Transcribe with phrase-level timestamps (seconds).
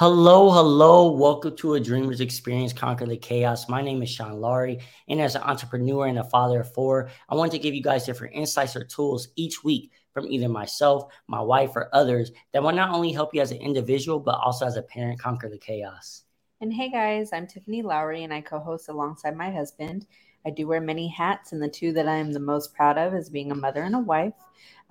[0.00, 1.12] Hello, hello.
[1.12, 3.68] Welcome to a Dreamer's Experience Conquer the Chaos.
[3.68, 4.78] My name is Sean Laurie,
[5.08, 8.06] and as an entrepreneur and a father of four, I want to give you guys
[8.06, 12.72] different insights or tools each week from either myself, my wife, or others that will
[12.72, 16.22] not only help you as an individual, but also as a parent conquer the chaos.
[16.62, 20.06] And hey guys, I'm Tiffany Lowry, and I co host alongside my husband.
[20.46, 23.12] I do wear many hats, and the two that I am the most proud of
[23.12, 24.32] is being a mother and a wife.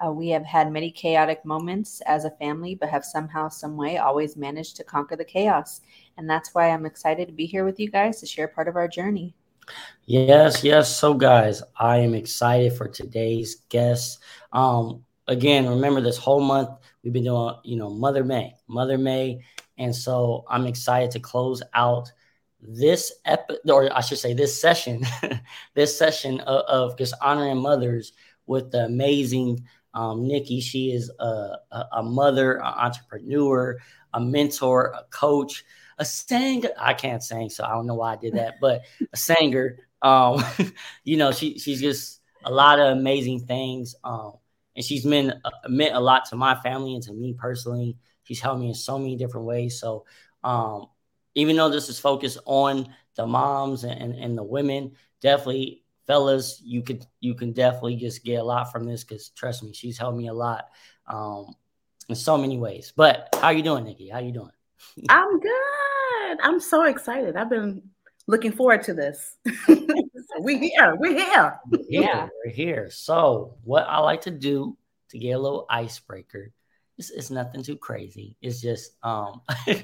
[0.03, 3.97] Uh, we have had many chaotic moments as a family, but have somehow, some way,
[3.97, 5.81] always managed to conquer the chaos.
[6.17, 8.75] And that's why I'm excited to be here with you guys to share part of
[8.75, 9.35] our journey.
[10.05, 10.95] Yes, yes.
[10.97, 14.19] So, guys, I am excited for today's guest.
[14.51, 16.69] Um, again, remember this whole month
[17.03, 19.41] we've been doing, you know, Mother May, Mother May,
[19.77, 22.11] and so I'm excited to close out
[22.61, 25.05] this episode, or I should say, this session,
[25.75, 28.13] this session of, of just honoring mothers
[28.45, 29.65] with the amazing
[29.99, 30.63] um, Niki.
[30.63, 33.77] She is a, a, a mother, an entrepreneur,
[34.13, 35.65] a mentor, a coach,
[35.97, 36.69] a singer.
[36.79, 39.79] I can't sing, so I don't know why I did that, but a singer.
[40.01, 40.41] Um,
[41.03, 43.95] you know, she she's just a lot of amazing things.
[44.05, 44.33] Um,
[44.77, 47.97] and she's meant uh, meant a lot to my family and to me personally.
[48.23, 49.81] She's helped me in so many different ways.
[49.81, 50.05] So,
[50.45, 50.85] um,
[51.35, 56.59] even though this is focused on the moms and, and, and the women, definitely fellas,
[56.65, 59.97] you could you can definitely just get a lot from this because trust me, she's
[59.97, 60.65] helped me a lot
[61.05, 61.53] um,
[62.09, 62.91] in so many ways.
[62.95, 64.11] But how you doing, Niki?
[64.11, 64.51] How you doing?
[65.09, 66.37] I'm good.
[66.41, 67.35] I'm so excited.
[67.35, 67.83] I've been
[68.25, 69.37] looking forward to this.
[70.41, 70.95] we here.
[70.97, 71.59] We're here.
[71.87, 72.89] Yeah, we're here.
[72.89, 74.75] So what I like to do
[75.09, 76.51] to get a little icebreaker.
[76.97, 78.35] It's, it's nothing too crazy.
[78.41, 79.41] It's just um,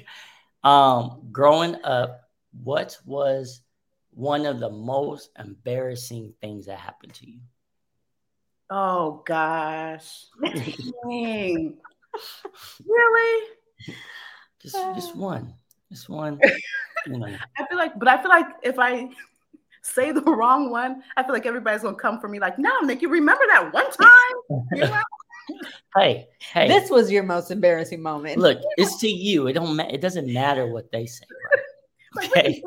[0.64, 2.22] um, growing up.
[2.64, 3.60] What was
[4.16, 7.38] one of the most embarrassing things that happened to you?
[8.70, 10.24] Oh gosh.
[10.42, 11.74] really?
[14.62, 15.18] Just just uh.
[15.18, 15.54] one.
[15.92, 16.40] Just one.
[17.08, 17.26] You know.
[17.26, 19.08] I feel like, but I feel like if I
[19.82, 23.00] say the wrong one, I feel like everybody's gonna come for me like, no, Nick,
[23.00, 24.66] you remember that one time?
[24.72, 25.02] You know?
[25.96, 26.66] hey, hey.
[26.66, 28.38] This was your most embarrassing moment.
[28.38, 29.46] Look, it's to you.
[29.46, 31.26] It don't ma- it doesn't matter what they say.
[31.30, 32.26] Right?
[32.34, 32.62] like, okay we can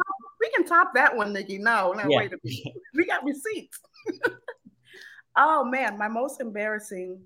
[0.70, 1.60] top that one, Niki.
[1.60, 2.18] No, no, yeah.
[2.18, 2.74] wait a minute.
[2.96, 3.80] We got receipts.
[5.38, 7.20] oh man, my most embarrassing,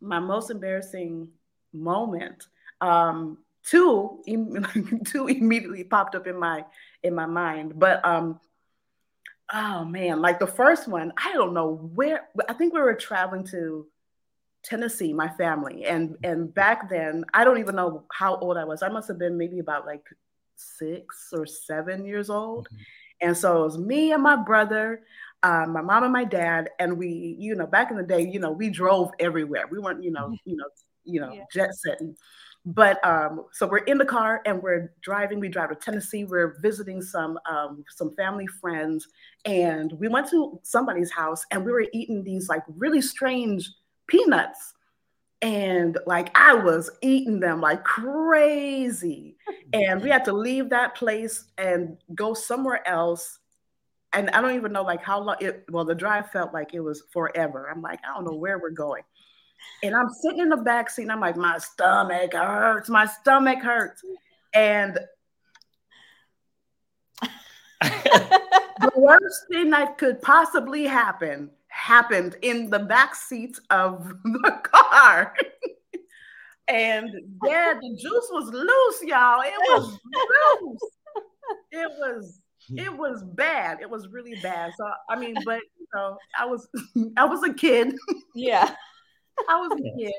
[0.00, 1.28] my most embarrassing
[1.72, 2.46] moment.
[2.80, 4.22] Um, two,
[5.06, 6.64] two immediately popped up in my
[7.02, 8.40] in my mind, but um,
[9.52, 12.28] oh man, like the first one, I don't know where.
[12.48, 13.86] I think we were traveling to
[14.62, 18.82] Tennessee, my family, and and back then, I don't even know how old I was.
[18.82, 20.04] I must have been maybe about like
[20.56, 22.68] six or seven years old.
[22.68, 22.82] Mm-hmm.
[23.28, 25.02] And so it was me and my brother,
[25.42, 28.38] uh, my mom and my dad, and we, you know, back in the day, you
[28.38, 29.66] know, we drove everywhere.
[29.70, 30.50] We weren't, you know, mm-hmm.
[30.50, 30.66] you know,
[31.04, 31.44] you know, yeah.
[31.52, 32.16] jet setting.
[32.66, 35.38] But um, so we're in the car and we're driving.
[35.38, 36.24] We drive to Tennessee.
[36.24, 39.06] We're visiting some um, some family friends,
[39.44, 43.70] and we went to somebody's house and we were eating these like really strange
[44.08, 44.74] peanuts
[45.42, 49.36] and like I was eating them like crazy.
[49.72, 53.38] And we had to leave that place and go somewhere else.
[54.12, 56.80] And I don't even know like how long it well, the drive felt like it
[56.80, 57.70] was forever.
[57.70, 59.02] I'm like, I don't know where we're going.
[59.82, 63.62] And I'm sitting in the back seat and I'm like, my stomach hurts, my stomach
[63.62, 64.02] hurts.
[64.54, 64.98] And
[67.82, 71.50] the worst thing that could possibly happen
[71.86, 75.32] happened in the back seat of the car.
[76.66, 77.08] and
[77.44, 79.42] yeah, the juice was loose, y'all.
[79.42, 79.98] It was
[80.60, 80.80] loose.
[81.70, 83.78] It was it was bad.
[83.80, 84.72] It was really bad.
[84.76, 86.68] So I mean, but you know, I was
[87.16, 87.94] I was a kid.
[88.34, 88.74] Yeah.
[89.48, 90.12] I was a kid.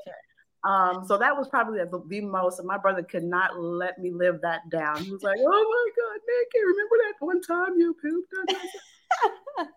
[0.63, 4.11] Um, so that was probably the, the, most, and my brother could not let me
[4.11, 5.03] live that down.
[5.03, 9.71] He was like, "Oh my God, Niki, remember that one time you pooped?"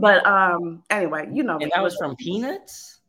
[0.00, 3.00] But um, anyway, you know, and that was from peanuts.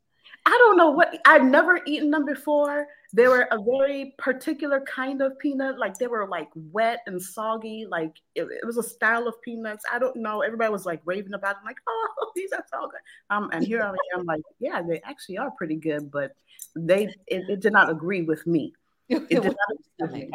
[0.46, 2.88] I don't know what I've never eaten them before.
[3.14, 7.88] They were a very particular kind of peanut, like they were like wet and soggy.
[7.90, 9.84] Like it, it was a style of peanuts.
[9.92, 10.42] I don't know.
[10.42, 13.00] Everybody was like raving about it, like, oh, these are so good.
[13.30, 16.36] Um, and here I am, like, yeah, they actually are pretty good, but
[16.76, 18.74] they it, it did not agree with me.
[19.10, 20.32] It did not agree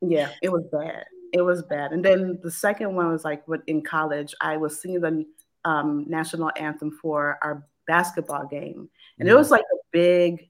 [0.00, 1.04] Yeah, it was bad.
[1.32, 1.92] It was bad.
[1.92, 5.26] And then the second one was like, what in college, I was singing the
[5.66, 8.88] um, national anthem for our basketball game.
[9.18, 9.34] And mm-hmm.
[9.34, 10.48] it was like a big,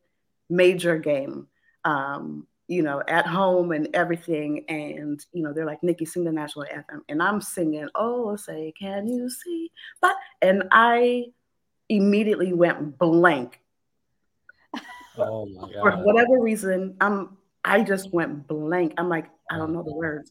[0.49, 1.49] major game,
[1.85, 4.67] um, you know, at home and everything.
[4.69, 7.03] And, you know, they're like, Niki, sing the national anthem.
[7.09, 9.73] And I'm singing, Oh, say, can you see?
[10.01, 11.27] But, and I
[11.89, 13.61] immediately went blank.
[15.19, 15.81] Oh my God.
[15.81, 18.93] For whatever reason, I'm, I just went blank.
[18.99, 20.31] I'm like, I don't know the words.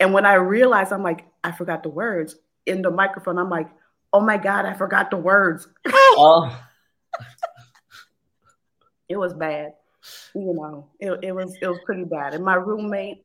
[0.00, 2.34] And when I realized, I'm like, I forgot the words
[2.66, 3.38] in the microphone.
[3.38, 3.68] I'm like,
[4.16, 5.68] oh my God, I forgot the words.
[6.18, 6.58] Oh.
[9.06, 9.72] it was bad.
[10.34, 12.32] You know, it, it was it was pretty bad.
[12.32, 13.24] And my roommate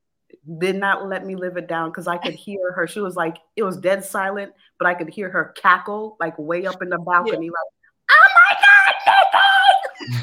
[0.58, 2.88] did not let me live it down because I could hear her.
[2.88, 6.66] She was like, it was dead silent, but I could hear her cackle like way
[6.66, 7.52] up in the balcony, yeah.
[7.52, 7.70] like,
[8.12, 8.28] oh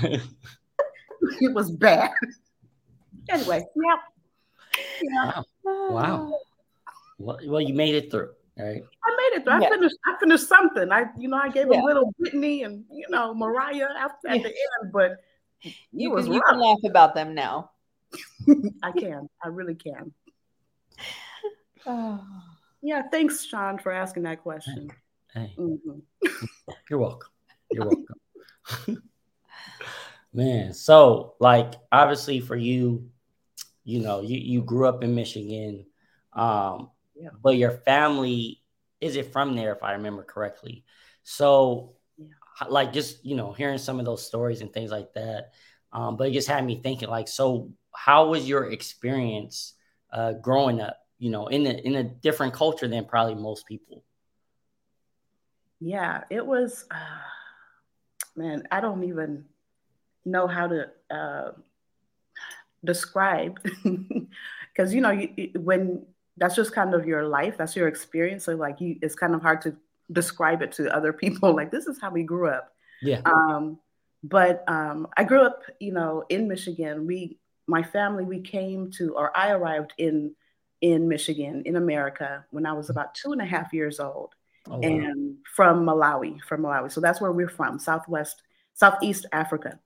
[0.02, 0.20] my God,
[1.40, 2.10] it was bad.
[3.30, 4.82] anyway, yeah.
[5.02, 5.42] yeah.
[5.64, 5.88] Wow.
[5.90, 6.32] wow.
[6.32, 6.92] Ah.
[7.18, 8.30] Well, well, you made it through.
[8.58, 8.82] Right.
[9.04, 9.52] I made it through.
[9.52, 9.68] I yeah.
[9.68, 9.96] finished.
[10.06, 10.90] I finished something.
[10.90, 11.80] I, you know, I gave yeah.
[11.80, 15.18] a little Whitney and you know Mariah after at the end, but
[15.92, 17.70] you can, you can laugh about them now.
[18.82, 19.28] I can.
[19.42, 20.12] I really can.
[21.86, 22.24] Oh.
[22.80, 23.02] Yeah.
[23.10, 24.88] Thanks, Sean, for asking that question.
[25.34, 25.52] Hey.
[25.58, 26.28] Mm-hmm.
[26.88, 27.30] You're welcome.
[27.72, 29.02] You're welcome.
[30.32, 33.10] Man, so like obviously for you,
[33.82, 35.86] you know, you, you grew up in Michigan.
[36.34, 37.30] Um, yeah.
[37.42, 38.62] but your family
[39.00, 40.84] is it from there if I remember correctly.
[41.22, 42.26] So yeah.
[42.68, 45.52] like just you know, hearing some of those stories and things like that.
[45.92, 49.74] Um, but it just had me thinking like, so how was your experience
[50.12, 50.98] uh, growing up?
[51.18, 54.04] You know, in a in a different culture than probably most people.
[55.80, 56.84] Yeah, it was.
[56.90, 59.46] Uh, man, I don't even
[60.24, 61.52] know how to uh,
[62.84, 63.60] describe
[64.72, 66.06] because you know you, when
[66.38, 68.44] that's just kind of your life, that's your experience.
[68.44, 69.76] So like you, it's kind of hard to
[70.12, 71.54] describe it to other people.
[71.54, 72.72] Like this is how we grew up.
[73.02, 73.20] Yeah.
[73.24, 73.78] Um,
[74.22, 77.06] but um, I grew up, you know, in Michigan.
[77.06, 80.34] We, my family, we came to, or I arrived in
[80.80, 84.34] in Michigan, in America, when I was about two and a half years old,
[84.68, 84.80] oh, wow.
[84.80, 86.92] and from Malawi, from Malawi.
[86.92, 88.42] So that's where we're from, Southwest,
[88.74, 89.78] Southeast Africa.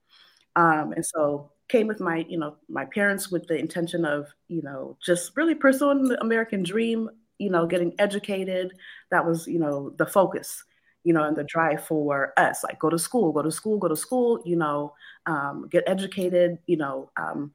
[0.55, 4.61] Um, and so came with my, you know, my parents with the intention of, you
[4.61, 8.73] know, just really pursuing the American dream, you know, getting educated.
[9.11, 10.63] That was, you know, the focus
[11.03, 13.87] you know, and the drive for us, like go to school, go to school, go
[13.87, 14.93] to school, you know,
[15.25, 17.53] um, get educated, you know, um,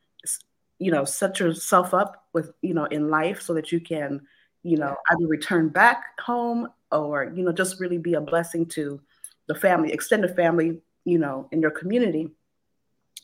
[0.78, 4.20] you know, set yourself up with, you know, in life so that you can,
[4.62, 9.00] you know, either return back home or, you know, just really be a blessing to
[9.48, 12.30] the family, extended family, you know, in your community.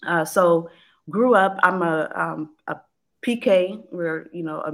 [0.07, 0.71] Uh, so
[1.11, 2.77] grew up, I'm a, um, a
[3.25, 4.73] PK, we're, you know, a,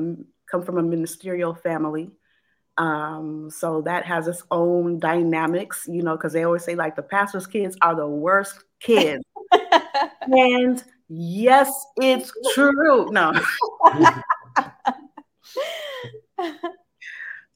[0.50, 2.10] come from a ministerial family.
[2.78, 7.02] Um, so that has its own dynamics, you know, because they always say like the
[7.02, 9.22] pastor's kids are the worst kids.
[10.22, 13.10] and yes, it's true.
[13.10, 13.32] No.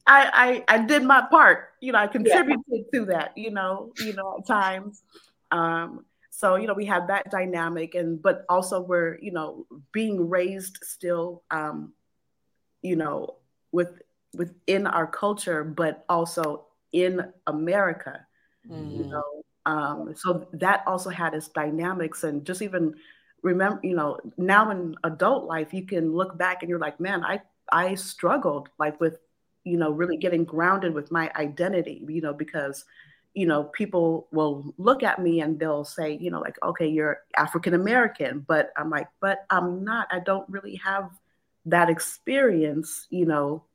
[0.07, 2.83] I, I I did my part, you know, I contributed yeah.
[2.93, 5.01] to that, you know, you know, at times.
[5.51, 6.05] Um,
[6.37, 10.79] so you know, we have that dynamic, and but also we're you know being raised
[10.83, 11.93] still, um,
[12.81, 13.37] you know,
[13.71, 14.01] with
[14.33, 18.27] within our culture, but also in America.
[18.69, 18.97] Mm-hmm.
[18.97, 22.95] You know, um, so that also had its dynamics, and just even
[23.41, 27.23] remember, you know, now in adult life, you can look back and you're like, man,
[27.23, 27.39] I
[27.71, 29.19] I struggled like with,
[29.63, 32.83] you know, really getting grounded with my identity, you know, because
[33.35, 37.19] you know, people will look at me and they'll say, you know, like, okay, you're
[37.37, 40.07] African American, but I'm like, but I'm not.
[40.09, 41.11] I don't really have
[41.65, 43.65] that experience, you know,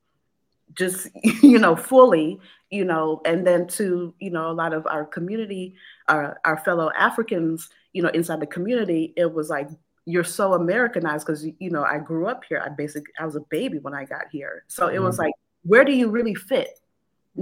[0.74, 1.08] just
[1.42, 2.38] you know fully
[2.70, 5.74] you know and then to you know a lot of our community
[6.08, 9.68] our, our fellow africans you know inside the community it was like
[10.06, 13.40] you're so americanized because you know i grew up here i basically i was a
[13.50, 15.24] baby when i got here so it was mm-hmm.
[15.24, 16.79] like where do you really fit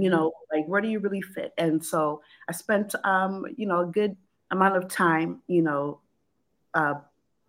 [0.01, 1.53] you know like where do you really fit?
[1.57, 4.15] And so i spent um you know a good
[4.51, 5.99] amount of time you know
[6.73, 6.95] uh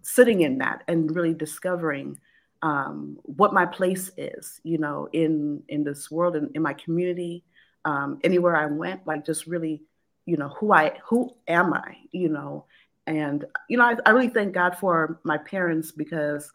[0.02, 2.19] sitting in that and really discovering
[2.62, 6.75] um, what my place is, you know, in in this world and in, in my
[6.75, 7.45] community,
[7.85, 9.83] um, anywhere I went, like just really,
[10.26, 12.66] you know, who I who am I, you know,
[13.07, 16.52] and you know, I, I really thank God for my parents because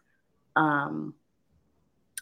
[0.56, 1.16] um,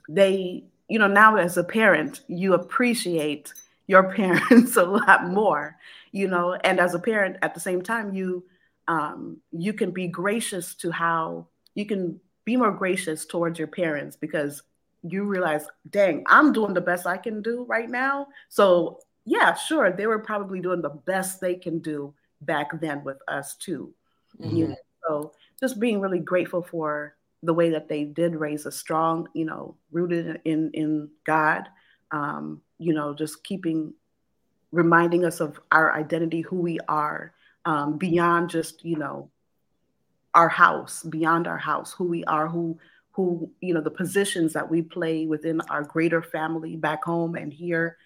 [0.09, 3.51] they, you know, now as a parent, you appreciate
[3.87, 5.75] your parents a lot more,
[6.11, 8.43] you know, and as a parent, at the same time, you
[8.87, 14.15] um, you can be gracious to how you can be more gracious towards your parents
[14.15, 14.61] because
[15.01, 18.27] you realize, dang, I'm doing the best I can do right now.
[18.49, 23.17] So, yeah, sure, they were probably doing the best they can do back then with
[23.27, 23.91] us too.
[24.39, 24.55] Mm-hmm.
[24.55, 24.75] You know?
[25.07, 29.45] So, just being really grateful for the way that they did raise us strong, you
[29.45, 31.69] know, rooted in in God.
[32.11, 33.93] Um, you know, just keeping
[34.71, 37.33] reminding us of our identity, who we are,
[37.65, 39.29] um, beyond just you know
[40.33, 42.77] our house, beyond our house, who we are, who
[43.11, 47.53] who you know the positions that we play within our greater family back home and
[47.53, 47.97] here,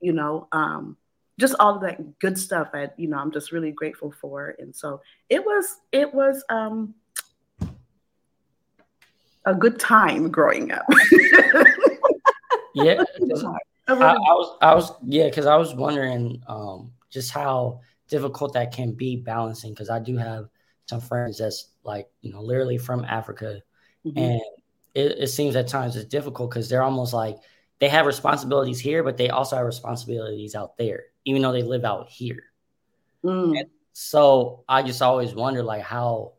[0.00, 0.96] you know, um,
[1.40, 4.54] just all of that good stuff that you know I'm just really grateful for.
[4.58, 6.94] And so it was it was um,
[9.44, 10.84] a good time growing up.
[12.74, 13.02] yeah,
[13.88, 18.72] I, I, was I was yeah because I was wondering um, just how difficult that
[18.72, 20.48] can be balancing because I do have
[20.86, 23.62] some friends that's like you know literally from Africa,
[24.04, 24.18] mm-hmm.
[24.18, 24.40] and
[24.94, 27.36] it, it, seems at times it's difficult because they're almost like
[27.80, 31.84] they have responsibilities here, but they also have responsibilities out there, even though they live
[31.84, 32.44] out here.
[33.24, 33.54] Mm.
[33.92, 36.32] so I just always wonder like how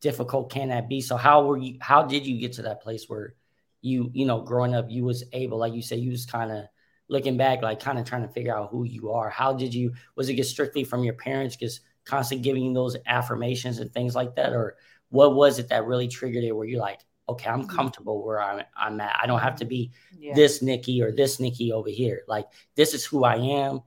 [0.00, 1.00] difficult can that be?
[1.00, 1.78] So how were you?
[1.80, 3.34] How did you get to that place where
[3.82, 6.64] you you know growing up you was able like you said you was kind of
[7.08, 9.92] looking back like kind of trying to figure out who you are how did you
[10.16, 14.14] was it just strictly from your parents just constantly giving you those affirmations and things
[14.14, 14.76] like that or
[15.08, 17.76] what was it that really triggered it where you're like okay i'm mm-hmm.
[17.76, 20.34] comfortable where i'm, I'm at i don't have to be yeah.
[20.34, 23.80] this niki or this niki over here like this is who i am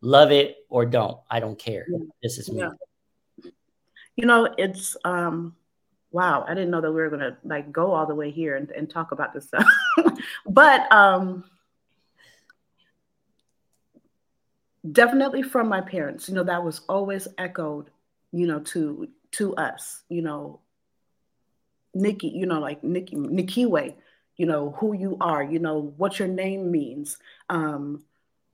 [0.00, 1.98] love it or don't i don't care yeah.
[2.22, 2.70] this is me yeah.
[4.16, 5.56] You know it's um
[6.12, 8.70] wow i didn't know that we were to like go all the way here and,
[8.70, 9.66] and talk about this stuff.
[10.46, 11.44] But um
[14.90, 17.90] definitely from my parents you know that was always echoed
[18.32, 20.60] you know to to us you know.
[21.96, 23.94] Niki you know like niki nikiwe
[24.36, 27.18] you know who you are you know what your name means
[27.50, 28.02] um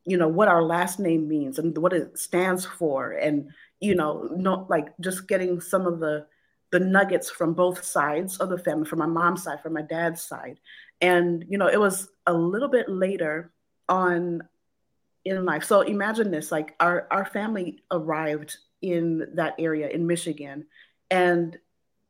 [0.05, 4.29] you know what our last name means and what it stands for and you know
[4.37, 6.27] not like just getting some of the
[6.73, 10.23] the nuggets from both sides of the family from my mom's side from my dad's
[10.23, 10.61] side
[11.01, 13.53] and you know it was a little bit later
[13.89, 14.43] on
[15.25, 15.65] in life.
[15.65, 20.67] So imagine this: like our our family arrived in that area in Michigan,
[21.11, 21.59] and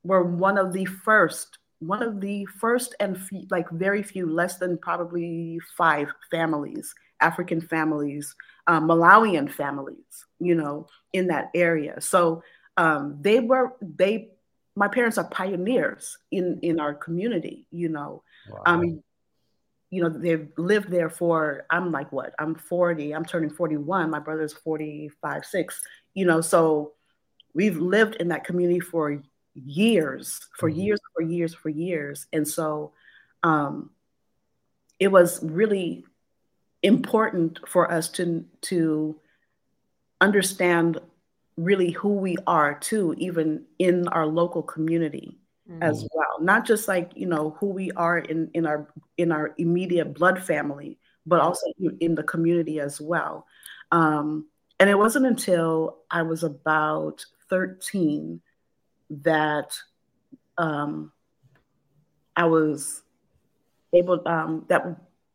[0.04, 3.18] we're one of the first, one of the first and
[3.50, 8.34] like very few, less than probably five families, African families,
[8.66, 12.00] um, Malawian families, you know, in that area.
[12.00, 12.42] So
[12.76, 14.30] um, they were they.
[14.76, 18.22] My parents are pioneers in in our community, you know.
[18.48, 18.62] Wow.
[18.66, 19.02] Um,
[19.90, 22.32] you know, they've lived there for, I'm like, what?
[22.38, 24.08] I'm 40, I'm turning 41.
[24.08, 25.82] My brother's 45, six,
[26.14, 26.92] you know, so
[27.54, 29.20] we've lived in that community for
[29.54, 30.80] years, for mm-hmm.
[30.80, 32.26] years, for years, for years.
[32.32, 32.92] And so
[33.42, 33.90] um,
[35.00, 36.04] it was really
[36.82, 39.18] important for us to, to
[40.20, 40.98] understand
[41.56, 45.82] really who we are too, even in our local community mm-hmm.
[45.82, 49.54] as well not just like you know who we are in in our in our
[49.58, 51.66] immediate blood family but also
[52.00, 53.46] in the community as well
[53.92, 54.46] um,
[54.78, 58.40] and it wasn't until i was about 13
[59.10, 59.76] that
[60.58, 61.12] um,
[62.36, 63.02] i was
[63.92, 64.84] able um, that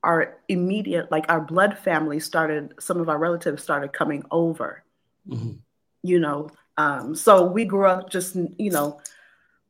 [0.06, 4.84] our immediate like our blood family started some of our relatives started coming over
[5.28, 5.54] mm-hmm.
[6.04, 9.02] you know um, so we grew up just you know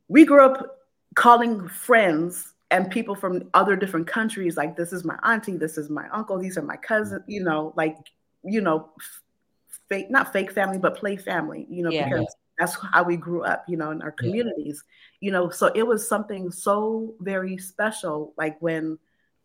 [0.07, 0.79] we grew up
[1.15, 5.89] calling friends and people from other different countries like this is my auntie this is
[5.89, 7.95] my uncle these are my cousins you know like
[8.43, 8.89] you know
[9.87, 12.09] fake not fake family but play family you know yeah.
[12.09, 14.83] because that's how we grew up you know in our communities
[15.21, 15.27] yeah.
[15.27, 18.97] you know so it was something so very special like when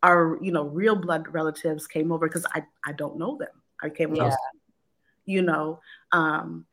[0.03, 3.49] our you know real blood relatives came over because i i don't know them.
[3.83, 4.35] I came yeah.
[5.25, 5.79] you know
[6.11, 6.65] um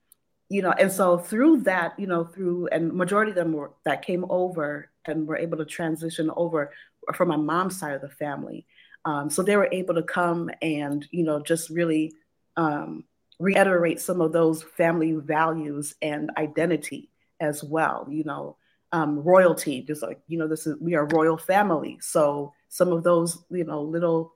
[0.49, 4.03] you know and so through that you know through and majority of them were that
[4.03, 6.73] came over and were able to transition over
[7.15, 8.67] from my mom's side of the family.
[9.05, 12.15] Um, so they were able to come and you know just really
[12.57, 13.05] um,
[13.39, 18.57] reiterate some of those family values and identity as well you know
[18.92, 23.02] um, royalty just like you know this is we are royal family so some of
[23.02, 24.33] those you know little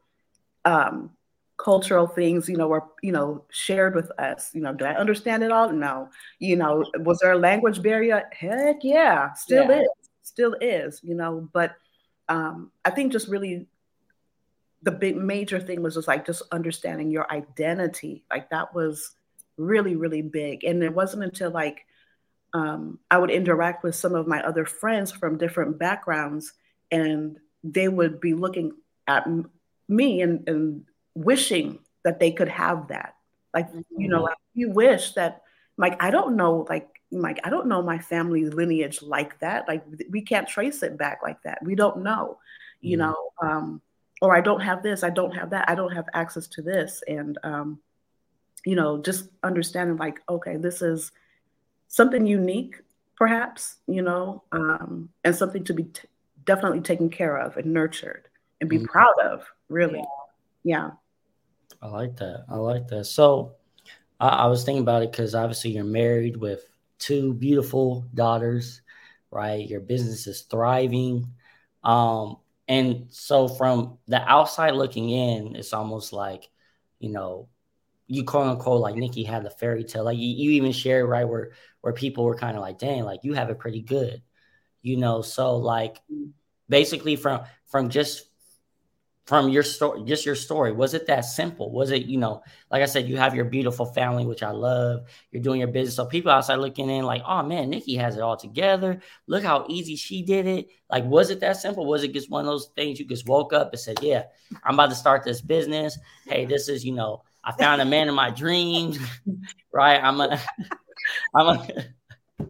[0.64, 1.11] um,
[1.62, 4.50] cultural things, you know, were, you know, shared with us.
[4.52, 5.73] You know, do I understand it all?
[5.73, 6.09] No.
[6.38, 8.25] You know, was there a language barrier?
[8.32, 9.80] Heck yeah, still yeah.
[9.80, 9.88] is,
[10.23, 11.75] still is, you know, but
[12.28, 13.66] um, I think just really
[14.82, 18.25] the big major thing was just like just understanding your identity.
[18.30, 19.12] Like that was
[19.56, 20.64] really, really big.
[20.64, 21.87] And it wasn't until like
[22.54, 26.52] um, I would interact with some of my other friends from different backgrounds
[26.90, 28.73] and they would be looking
[29.06, 29.26] at
[29.88, 33.14] me and, and wishing that they could have that.
[33.54, 34.00] Like, mm-hmm.
[34.00, 34.25] you know, mm-hmm.
[34.25, 35.42] like you wish that,
[35.76, 39.68] like, I don't know, like, like, I don't know my family lineage like that.
[39.68, 41.59] Like, we can't trace it back like that.
[41.62, 42.38] We don't know,
[42.80, 43.11] you mm-hmm.
[43.11, 43.82] know, um,
[44.21, 47.02] or I don't have this, I don't have that, I don't have access to this.
[47.09, 47.80] And, um,
[48.64, 51.11] you know, just understanding, like, okay, this is
[51.93, 52.83] something unique
[53.17, 56.09] perhaps, you know, um, and something to be t-
[56.45, 58.27] definitely taken care of and nurtured
[58.61, 58.87] and be mm-hmm.
[58.87, 60.03] proud of, really.
[60.65, 60.91] Yeah.
[60.91, 60.91] yeah.
[61.81, 62.47] I like that.
[62.49, 63.05] I like that.
[63.05, 63.53] So
[64.19, 66.65] I, I was thinking about it because obviously you're married with
[66.99, 68.81] two beautiful daughters,
[69.31, 69.69] right?
[69.69, 71.29] Your business is thriving.
[71.85, 76.49] Um, and so from the outside looking in, it's almost like,
[76.99, 77.49] you know,
[78.12, 80.04] you quote unquote like Niki had the fairy tale.
[80.04, 83.21] Like you, you even shared right where where people were kind of like, dang, like
[83.25, 84.23] you have it pretty good,
[84.83, 85.23] you know.
[85.23, 85.99] So like
[86.69, 88.26] basically from from just
[89.25, 91.71] from your story, just your story, was it that simple?
[91.71, 95.07] Was it, you know, like I said, you have your beautiful family, which I love.
[95.31, 95.95] You're doing your business.
[95.95, 99.00] So people outside looking in, like, oh man, Niki has it all together.
[99.28, 100.69] Look how easy she did it.
[100.90, 101.87] Like, was it that simple?
[101.87, 104.25] Was it just one of those things you just woke up and said, Yeah,
[104.64, 105.99] I'm about to start this business.
[106.26, 108.99] Hey, this is, you know, I found a man in my dreams,
[109.73, 110.03] right?
[110.03, 110.41] I'm a,
[111.35, 111.69] I'm a,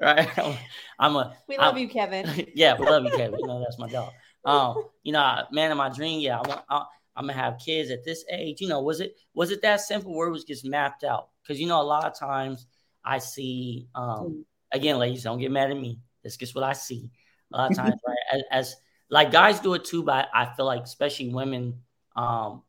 [0.00, 0.38] right?
[0.38, 0.56] I'm,
[0.98, 1.36] I'm a.
[1.48, 2.46] We love I'm, you, Kevin.
[2.54, 3.38] Yeah, we love you, Kevin.
[3.40, 4.12] You know that's my dog.
[4.44, 6.20] Um, you know, man in my dream.
[6.20, 6.64] Yeah, I want.
[6.68, 6.84] I,
[7.16, 8.60] I'm gonna have kids at this age.
[8.60, 11.28] You know, was it was it that simple where it was just mapped out?
[11.42, 12.66] Because you know, a lot of times
[13.04, 13.88] I see.
[13.94, 16.00] Um, again, ladies, don't get mad at me.
[16.22, 17.10] That's just what I see.
[17.52, 18.16] A lot of times, right?
[18.32, 18.76] As, as
[19.10, 21.80] like guys do it too, but I feel like especially women
[22.16, 22.62] um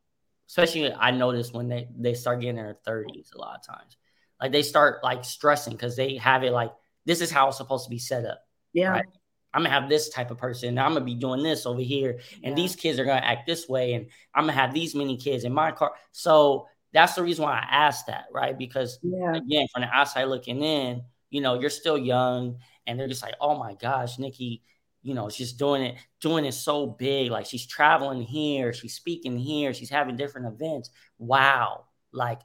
[0.48, 3.98] especially I notice when they they start getting in their 30s a lot of times.
[4.42, 6.72] Like they start like stressing because they have it like
[7.06, 8.40] this is how it's supposed to be set up.
[8.74, 8.90] Yeah.
[8.90, 9.06] Right?
[9.54, 10.78] I'm gonna have this type of person.
[10.78, 12.56] I'm gonna be doing this over here, and yeah.
[12.56, 15.54] these kids are gonna act this way, and I'm gonna have these many kids in
[15.54, 15.94] my car.
[16.12, 18.58] So that's the reason why I asked that, right?
[18.58, 19.34] Because yeah.
[19.34, 23.36] again, from the outside looking in, you know, you're still young, and they're just like,
[23.40, 24.60] oh my gosh, Niki,
[25.06, 27.30] you know, she's doing it, doing it so big.
[27.30, 30.90] Like she's traveling here, she's speaking here, she's having different events.
[31.20, 31.86] Wow.
[32.12, 32.42] Like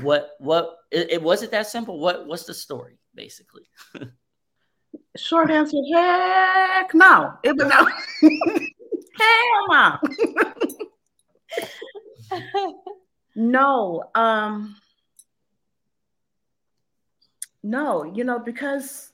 [0.00, 1.98] what what it, it was it that simple?
[1.98, 3.64] What what's the story, basically?
[5.16, 7.34] Short answer, heck no.
[7.42, 7.88] It was no.
[9.18, 9.98] Hell
[12.54, 12.84] no.
[13.34, 14.04] no.
[14.14, 14.76] Um
[17.64, 19.10] no, you know, because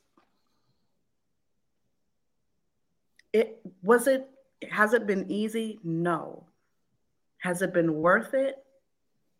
[3.36, 4.28] it was it
[4.70, 5.78] has it been easy?
[5.84, 6.46] No.
[7.38, 8.56] Has it been worth it?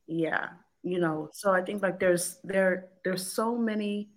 [0.06, 0.48] Yeah
[0.86, 4.08] you know so i think like there's there there's so many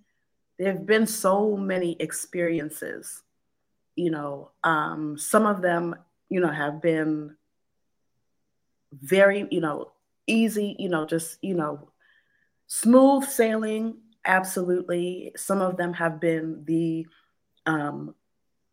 [0.59, 3.23] there have been so many experiences
[3.95, 5.95] you know um some of them
[6.29, 7.35] you know have been
[8.93, 9.89] very you know
[10.27, 11.89] easy you know just you know
[12.67, 15.31] smooth sailing absolutely.
[15.35, 17.05] Some of them have been the
[17.65, 18.15] um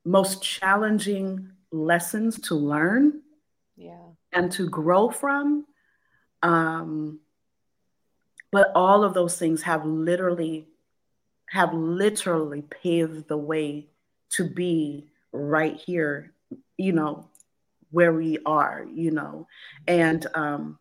[0.06, 3.20] most challenging lessons to learn
[3.76, 3.98] yeah.
[4.32, 5.66] and to grow from
[6.42, 7.18] um
[8.52, 10.68] but all of those things have literally
[11.50, 13.88] have literally paved the way
[14.30, 16.32] to be right here
[16.78, 17.28] you know
[17.90, 19.46] where we are you know?
[19.86, 20.78] And um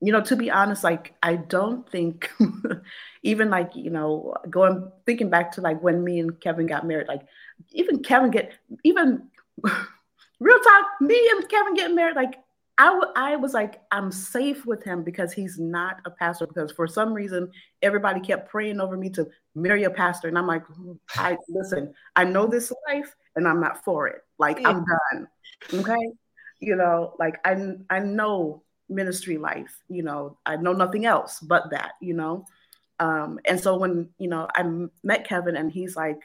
[0.00, 2.30] you know to be honest like i don't think
[3.22, 7.06] even like you know going thinking back to like when me and kevin got married
[7.06, 7.22] like
[7.72, 8.52] even Kevin get
[8.84, 9.28] even
[10.40, 10.86] real talk.
[11.00, 12.38] Me and Kevin getting married, like
[12.78, 16.46] I, w- I was like, I'm safe with him because he's not a pastor.
[16.46, 17.50] Because for some reason,
[17.82, 20.62] everybody kept praying over me to marry a pastor, and I'm like,
[21.16, 24.22] I listen, I know this life, and I'm not for it.
[24.38, 24.60] Like.
[24.64, 25.28] I'm done.
[25.74, 26.10] Okay,
[26.60, 29.82] you know, like I I know ministry life.
[29.88, 31.92] You know, I know nothing else but that.
[32.00, 32.46] You know,
[32.98, 34.62] um, and so when you know I
[35.02, 36.20] met Kevin, and he's like,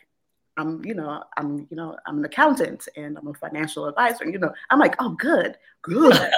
[0.58, 4.30] I'm, you know, I'm, you know, I'm an accountant and I'm a financial advisor.
[4.30, 6.32] You know, I'm like, oh, good, good,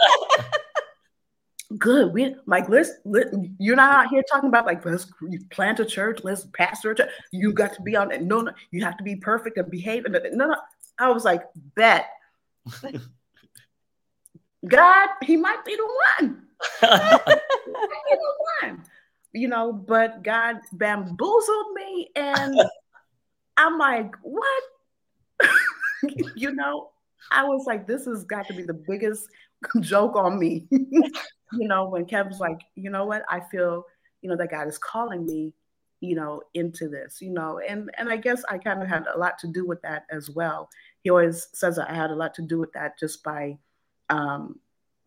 [1.77, 2.13] good.
[2.13, 3.27] We like, let's, let,
[3.59, 5.11] you're not out here talking about like, let's
[5.51, 7.11] plant a church, let's pastor a church.
[7.31, 8.23] You got to be on it.
[8.23, 10.05] No, no, you have to be perfect and behave.
[10.05, 10.55] And no, no.
[10.99, 11.43] I was like,
[11.75, 12.07] bet.
[14.67, 15.87] God, he might be the
[16.19, 16.41] one.
[16.81, 17.41] the
[18.63, 18.83] one.
[19.33, 22.59] You know, but God bamboozled me and
[23.57, 24.63] I'm like, what?
[26.35, 26.91] you know,
[27.31, 29.27] I was like, this has got to be the biggest
[29.81, 30.67] joke on me.
[30.71, 33.85] you know, when Kevin's like, you know what, I feel,
[34.21, 35.53] you know, that God is calling me,
[35.99, 39.17] you know, into this, you know, and and I guess I kind of had a
[39.17, 40.69] lot to do with that as well.
[41.03, 43.57] He always says that I had a lot to do with that just by
[44.09, 44.59] um,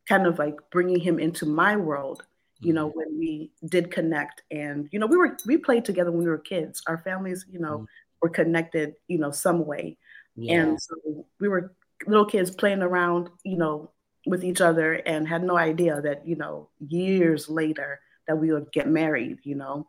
[0.08, 2.24] kind of like bringing him into my world
[2.62, 2.98] you know mm-hmm.
[2.98, 6.36] when we did connect and you know we were we played together when we were
[6.36, 7.84] kids our families you know mm-hmm
[8.20, 9.98] were connected, you know, some way.
[10.36, 10.62] Yeah.
[10.62, 11.74] And so we were
[12.06, 13.90] little kids playing around, you know,
[14.26, 18.70] with each other and had no idea that, you know, years later that we would
[18.72, 19.86] get married, you know.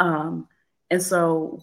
[0.00, 0.48] Um,
[0.90, 1.60] and so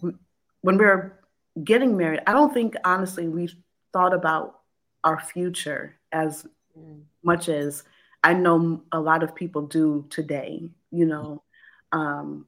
[0.60, 1.18] when we were
[1.62, 3.48] getting married, I don't think honestly we
[3.92, 4.60] thought about
[5.04, 6.46] our future as
[6.78, 7.02] mm.
[7.22, 7.84] much as
[8.22, 11.42] I know a lot of people do today, you know.
[11.90, 12.46] Um,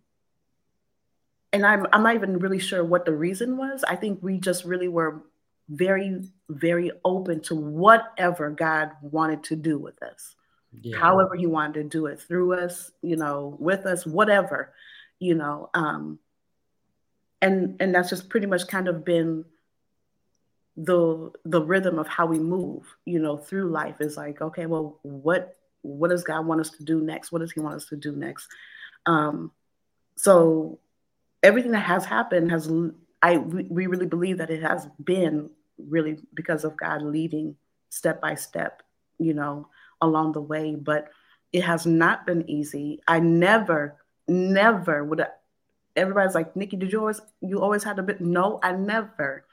[1.54, 3.84] and I'm, I'm not even really sure what the reason was.
[3.84, 5.22] I think we just really were
[5.68, 10.34] very, very open to whatever God wanted to do with us.
[10.82, 10.98] Yeah.
[10.98, 14.74] However, He wanted to do it through us, you know, with us, whatever,
[15.20, 15.70] you know.
[15.74, 16.18] Um,
[17.40, 19.44] and and that's just pretty much kind of been
[20.76, 24.98] the the rhythm of how we move you know through life is like okay well
[25.02, 27.96] what what does god want us to do next what does he want us to
[27.96, 28.48] do next
[29.06, 29.52] um
[30.16, 30.80] so
[31.44, 32.70] everything that has happened has
[33.22, 37.54] i we really believe that it has been really because of god leading
[37.90, 38.82] step by step
[39.18, 39.68] you know
[40.00, 41.08] along the way but
[41.52, 45.24] it has not been easy i never never would
[45.96, 48.20] everybody's like, Niki, did you always you always had a bit?
[48.20, 49.46] No, I never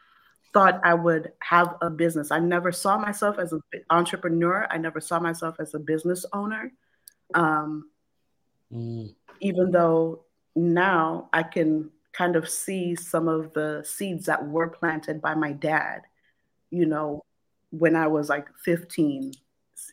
[0.54, 2.32] thought I would have a business.
[2.32, 4.68] I never saw myself as an entrepreneur.
[4.70, 6.72] I never saw myself as a business owner.
[7.34, 7.90] Um,
[8.72, 9.14] mm.
[9.40, 15.22] Even though now I can kind of see some of the seeds that were planted
[15.22, 16.02] by my dad,
[16.70, 17.24] you know,
[17.70, 19.34] when I was like 15,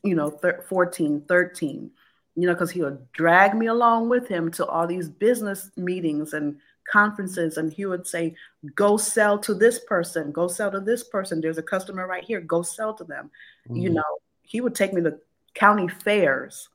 [0.03, 1.90] you know, thir- 14, 13
[2.38, 6.35] you know, because he would drag me along with him to all these business meetings
[6.35, 6.57] and
[6.88, 7.57] conferences.
[7.57, 8.37] And he would say,
[8.77, 11.40] Go sell to this person, go sell to this person.
[11.40, 13.33] There's a customer right here, go sell to them.
[13.68, 13.77] Mm-hmm.
[13.77, 14.05] You know,
[14.42, 15.18] he would take me to
[15.55, 16.68] county fairs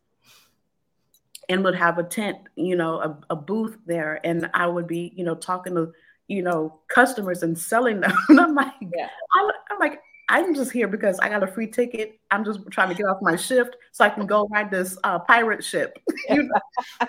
[1.49, 4.19] and would have a tent, you know, a, a booth there.
[4.23, 5.91] And I would be, you know, talking to,
[6.27, 8.13] you know, customers and selling them.
[8.29, 9.09] and I'm like, yeah.
[9.35, 12.19] I'm, I'm like, I'm just here because I got a free ticket.
[12.31, 15.19] I'm just trying to get off my shift so I can go ride this uh,
[15.19, 15.97] pirate ship.
[16.29, 17.07] you, know?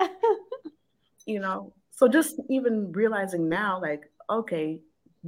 [1.26, 4.80] you know, so just even realizing now, like, okay,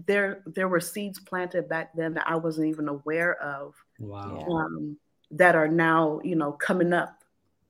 [0.07, 3.75] there there were seeds planted back then that I wasn't even aware of.
[3.99, 4.47] Wow.
[4.51, 4.97] Um,
[5.33, 7.25] that are now, you know, coming up.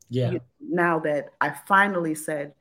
[0.08, 0.32] Yeah.
[0.32, 2.54] You now that I finally said,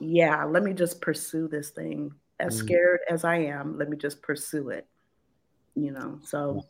[0.00, 2.12] yeah, let me just pursue this thing.
[2.40, 2.64] As mm.
[2.64, 4.86] scared as I am, let me just pursue it
[5.74, 6.64] you know so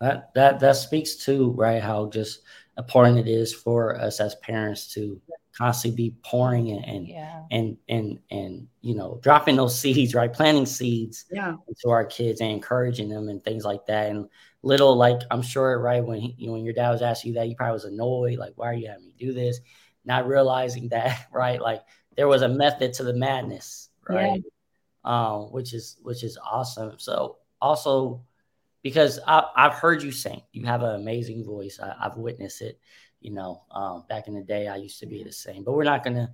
[0.00, 2.42] that that that speaks to right how just
[2.78, 5.20] important it is for us as parents to
[5.56, 7.42] constantly be pouring and and yeah.
[7.50, 11.54] and, and and you know dropping those seeds right planting seeds yeah.
[11.68, 14.28] into our kids and encouraging them and things like that and
[14.62, 17.38] little like i'm sure right when he, you know, when your dad was asking you
[17.38, 19.60] that you probably was annoyed like why are you having me do this
[20.04, 21.82] not realizing that right like
[22.16, 24.42] there was a method to the madness right
[25.04, 25.32] yeah.
[25.34, 28.22] um which is which is awesome so also
[28.82, 30.42] because I, have heard you sing.
[30.52, 31.78] You have an amazing voice.
[31.80, 32.78] I, have witnessed it.
[33.20, 35.62] You know, um, back in the day, I used to be the same.
[35.62, 36.32] But we're not gonna,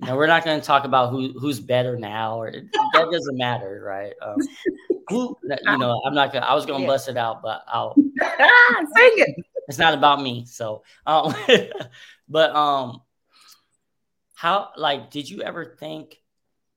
[0.00, 3.80] you know, we're not gonna talk about who who's better now, or that doesn't matter,
[3.86, 4.12] right?
[4.20, 4.36] Um,
[5.08, 6.46] who, you know, I'm not gonna.
[6.46, 6.88] I was gonna yeah.
[6.88, 9.44] bust it out, but I'll sing it.
[9.68, 10.44] It's not about me.
[10.46, 11.34] So, um,
[12.28, 13.00] but um,
[14.34, 16.20] how like did you ever think,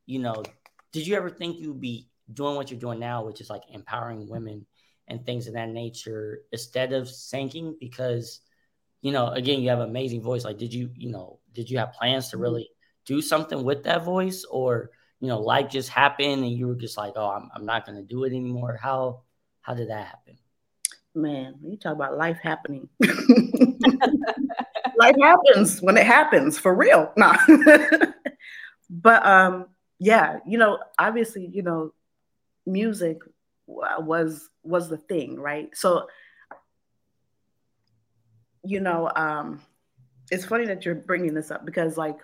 [0.05, 0.43] you know,
[0.91, 4.29] did you ever think you'd be doing what you're doing now, which is like empowering
[4.29, 4.65] women?
[5.07, 8.41] and things of that nature instead of singing because
[9.01, 11.77] you know again you have an amazing voice like did you you know did you
[11.77, 12.43] have plans to mm-hmm.
[12.43, 12.69] really
[13.05, 16.97] do something with that voice or you know life just happened and you were just
[16.97, 18.77] like oh i'm, I'm not going to do it anymore.
[18.81, 19.21] How
[19.61, 20.37] how did that happen?
[21.15, 22.89] Man you talk about life happening.
[24.99, 27.13] Life happens when it happens for real.
[27.17, 27.33] No
[28.89, 29.65] but um
[29.99, 31.91] yeah you know obviously you know
[32.65, 33.19] music
[33.67, 35.75] was was the thing, right?
[35.75, 36.07] So,
[38.63, 39.61] you know, um,
[40.31, 42.19] it's funny that you're bringing this up because like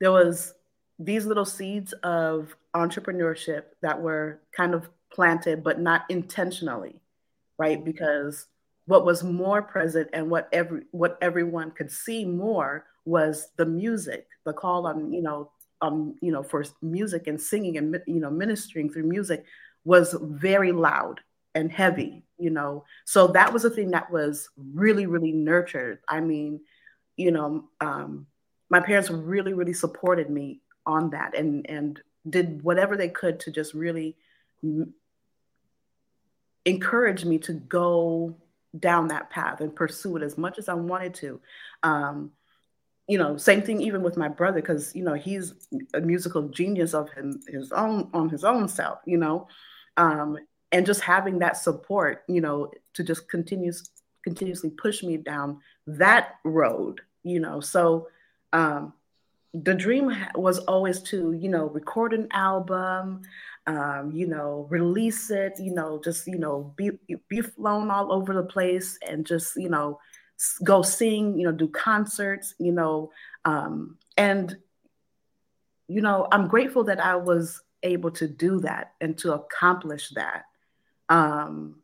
[0.00, 0.54] there was
[0.98, 7.00] these little seeds of entrepreneurship that were kind of planted, but not intentionally,
[7.58, 7.84] right?
[7.84, 8.46] Because
[8.86, 14.26] what was more present and what every what everyone could see more was the music,
[14.44, 18.30] the call on you know um you know for music and singing and you know
[18.30, 19.44] ministering through music
[19.84, 21.20] was very loud
[21.54, 22.84] and heavy, you know.
[23.04, 25.98] So that was a thing that was really, really nurtured.
[26.08, 26.60] I mean,
[27.16, 28.26] you know, um,
[28.70, 33.52] my parents really, really supported me on that and and did whatever they could to
[33.52, 34.16] just really
[34.64, 34.92] m-
[36.64, 38.34] encourage me to go
[38.78, 41.40] down that path and pursue it as much as I wanted to.
[41.82, 42.32] Um,
[43.06, 45.54] you know, same thing even with my brother because you know he's
[45.94, 48.98] a musical genius of him, his own on his own self.
[49.06, 49.48] You know,
[49.96, 50.38] um,
[50.72, 53.90] and just having that support, you know, to just continues
[54.24, 57.60] continuously push me down that road, you know.
[57.60, 58.08] So,
[58.52, 58.92] um,
[59.62, 63.22] the dream was always to, you know, record an album,
[63.66, 66.90] um, you know, release it, you know, just, you know, be,
[67.28, 69.98] be flown all over the place and just, you know,
[70.64, 73.10] go sing, you know, do concerts, you know,
[73.44, 74.56] um, and,
[75.88, 80.44] you know, I'm grateful that I was able to do that and to accomplish that.
[81.08, 81.76] Um,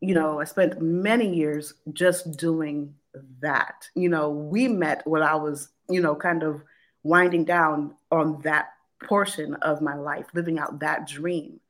[0.00, 2.94] you know, I spent many years just doing
[3.40, 3.88] that.
[3.94, 6.62] You know, we met when I was, you know, kind of
[7.02, 11.60] winding down on that portion of my life, living out that dream,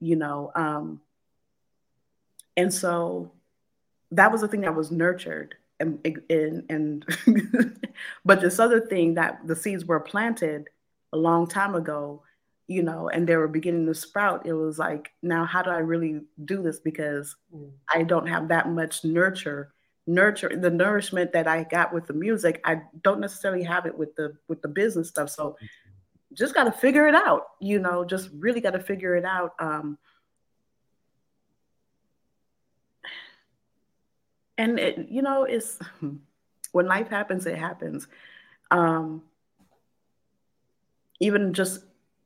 [0.00, 0.50] you know.
[0.54, 1.00] Um,
[2.56, 3.30] and so
[4.10, 5.54] that was the thing that was nurtured.
[5.80, 7.78] And, and, and
[8.24, 10.68] but this other thing that the seeds were planted
[11.12, 12.22] a long time ago,
[12.66, 14.46] you know, and they were beginning to sprout.
[14.46, 16.80] It was like, now how do I really do this?
[16.80, 17.70] Because mm.
[17.94, 19.72] I don't have that much nurture
[20.08, 22.60] nurture the nourishment that I got with the music.
[22.64, 25.30] I don't necessarily have it with the with the business stuff.
[25.30, 25.56] So
[26.32, 29.52] just got to figure it out, you know, just really got to figure it out.
[29.58, 29.98] Um,
[34.56, 35.78] and it, you know, it's
[36.72, 38.08] when life happens, it happens.
[38.70, 39.22] Um,
[41.20, 41.84] even just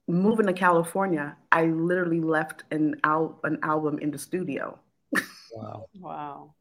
[0.08, 4.78] moving to California, I literally left an al- an album in the studio.
[5.54, 5.86] Wow!
[6.00, 6.54] wow!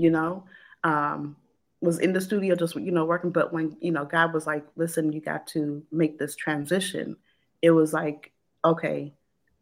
[0.00, 0.44] You know,
[0.84, 1.36] um,
[1.80, 3.30] was in the studio just you know working.
[3.30, 7.16] But when you know god was like listen you got to make this transition
[7.62, 8.32] it was like
[8.64, 9.12] okay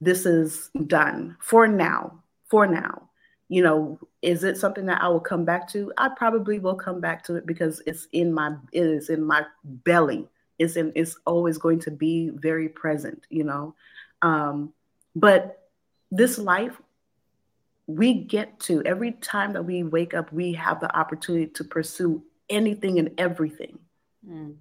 [0.01, 3.09] this is done for now for now.
[3.49, 5.93] You know is it something that i will come back to?
[5.97, 9.45] I probably will come back to it because it's in my it is in my
[9.65, 10.29] belly.
[10.59, 13.75] It's in it's always going to be very present you know?
[14.23, 14.73] Um
[15.17, 15.71] but
[16.11, 16.81] this life
[17.89, 22.23] we get to every time that we wake up, we have the opportunity to pursue
[22.51, 23.79] anything and everything.
[24.29, 24.57] Mm.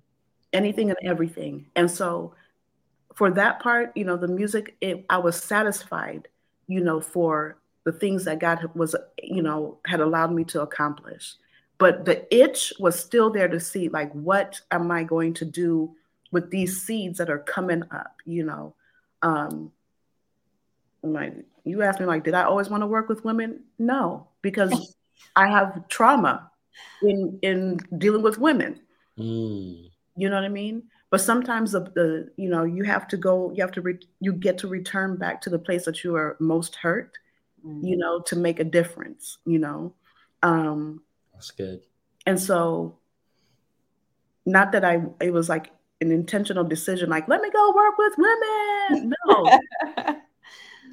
[0.54, 1.68] Anything and everything.
[1.76, 2.34] And so
[3.14, 6.30] for that part, you know, the music, it, I was satisfied,
[6.68, 11.36] you know, for the things that God was, you know, had allowed me to accomplish.
[11.80, 15.94] But the itch was still there to see, like, what am I going to do
[16.32, 18.74] with these seeds that are coming up, you know?
[19.22, 19.72] Um,
[21.04, 21.34] like
[21.68, 23.64] you asked me like did i always want to work with women?
[23.80, 24.96] No because
[25.36, 26.50] i have trauma
[27.02, 28.80] in in dealing with women.
[29.18, 29.90] Mm.
[30.16, 30.84] you know what i mean?
[31.10, 34.34] But sometimes the, the you know you have to go you have to re, you
[34.34, 37.18] get to return back to the place that you are most hurt
[37.66, 37.84] mm.
[37.84, 39.94] you know to make a difference you know?
[40.44, 41.02] Um
[41.34, 41.82] that's good.
[42.26, 42.98] and so
[44.46, 48.14] not that i it was like an intentional decision like let me go work with
[48.18, 49.14] women.
[49.28, 49.60] No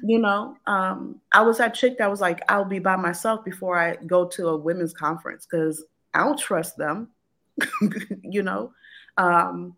[0.05, 3.77] you know um, i was that chick that was like i'll be by myself before
[3.77, 7.09] i go to a women's conference because i don't trust them
[8.21, 8.73] you know?
[9.17, 9.77] Um,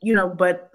[0.00, 0.72] you know but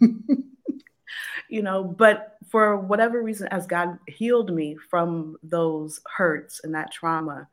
[1.48, 6.92] you know but for whatever reason as god healed me from those hurts and that
[6.92, 7.48] trauma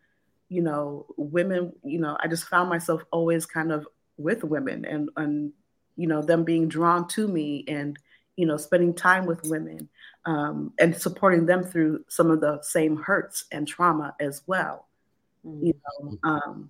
[0.49, 5.09] you know women you know i just found myself always kind of with women and
[5.17, 5.51] and
[5.95, 7.97] you know them being drawn to me and
[8.35, 9.89] you know spending time with women
[10.25, 14.87] um, and supporting them through some of the same hurts and trauma as well.
[15.45, 15.65] Mm-hmm.
[15.67, 16.69] You know, um,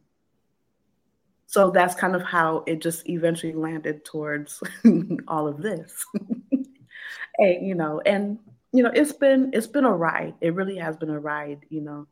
[1.50, 4.62] so that's kind of how it just eventually landed towards
[5.28, 6.06] all of this.
[7.40, 8.38] and you know, and
[8.72, 10.36] you know, it's been it's been a ride.
[10.42, 11.66] It really has been a ride.
[11.70, 12.08] You know,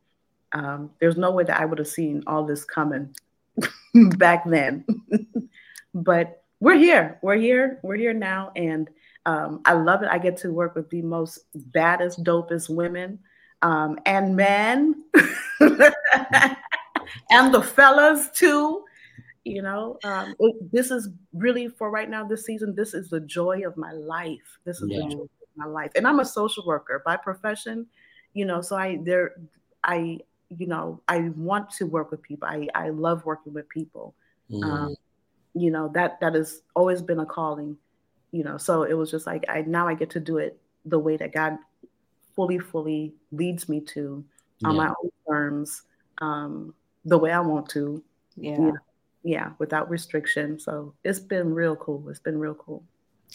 [0.54, 3.16] um, there's no way that I would have seen all this coming
[4.18, 4.84] back then.
[5.94, 7.20] but we're here.
[7.22, 7.80] We're here.
[7.84, 8.90] We're here now, and
[9.28, 10.10] um, I love it.
[10.10, 13.20] I get to work with the most baddest, dopest women
[13.62, 15.04] um, and men,
[15.60, 18.86] and the fellas too.
[19.44, 22.26] You know, um, it, this is really for right now.
[22.26, 24.60] This season, this is the joy of my life.
[24.64, 25.00] This is yeah.
[25.04, 27.86] the joy of my life, and I'm a social worker by profession.
[28.34, 29.36] You know, so I there,
[29.84, 30.20] I
[30.58, 32.48] you know, I want to work with people.
[32.48, 34.16] I I love working with people.
[34.50, 34.64] Mm.
[34.64, 34.96] Um,
[35.54, 37.78] you know that that has always been a calling
[38.32, 41.00] you know so it was just like i now i get to do it the
[41.00, 41.58] way that god
[42.36, 44.24] fully fully leads me to
[44.64, 44.84] on yeah.
[44.84, 45.84] my own terms
[46.20, 46.74] um
[47.06, 48.04] the way i want to
[48.38, 48.52] yeah.
[48.52, 48.78] you know,
[49.24, 50.60] yeah without restriction.
[50.60, 52.08] So it's been real cool.
[52.10, 52.84] It's been real cool.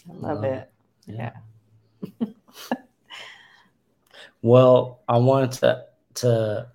[0.09, 0.69] I love it.
[1.05, 1.33] Yeah.
[4.45, 6.67] Well i wanted to to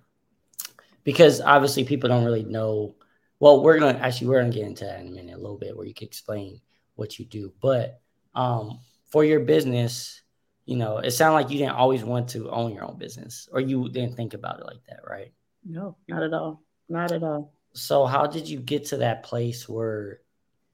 [1.03, 2.95] because obviously people don't really know
[3.39, 5.77] well we're gonna actually we're gonna get into that in a minute a little bit
[5.77, 6.59] where you can explain
[6.95, 8.01] what you do but
[8.35, 8.79] um,
[9.11, 10.21] for your business,
[10.65, 13.59] you know, it sounded like you didn't always want to own your own business, or
[13.59, 15.33] you didn't think about it like that, right?
[15.65, 16.63] No, not at all.
[16.87, 17.53] Not at all.
[17.73, 20.21] So, how did you get to that place where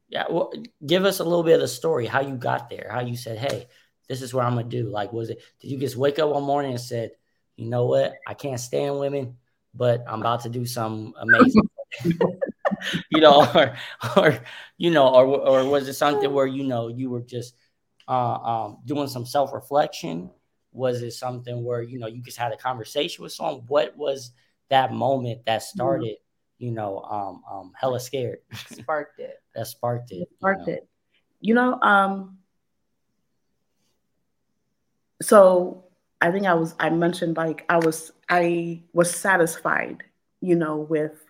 [0.10, 0.54] yeah, well,
[0.86, 3.38] give us a little bit of the story, how you got there, how you said,
[3.38, 3.68] "Hey,
[4.08, 5.40] this is what I'm gonna do." Like, was it?
[5.60, 7.12] Did you just wake up one morning and said,
[7.56, 8.14] "You know what?
[8.28, 9.38] I can't stand women,
[9.74, 11.70] but I'm about to do some amazing."
[13.10, 13.76] you know, or,
[14.18, 14.40] or
[14.78, 17.56] you know, or or was it something where you know you were just
[18.08, 20.30] uh, um, doing some self reflection?
[20.72, 23.64] Was it something where you know you just had a conversation with someone?
[23.68, 24.32] What was
[24.70, 25.78] that moment that mm-hmm.
[25.78, 26.16] started?
[26.58, 28.40] You know, um, um, hella scared.
[28.56, 29.42] Sparked it.
[29.54, 30.30] that sparked it.
[30.40, 30.74] Sparked you know?
[30.74, 30.90] it.
[31.42, 32.38] You know, um,
[35.22, 35.86] so
[36.22, 40.04] I think I was I mentioned like I was I was satisfied,
[40.42, 41.25] you know, with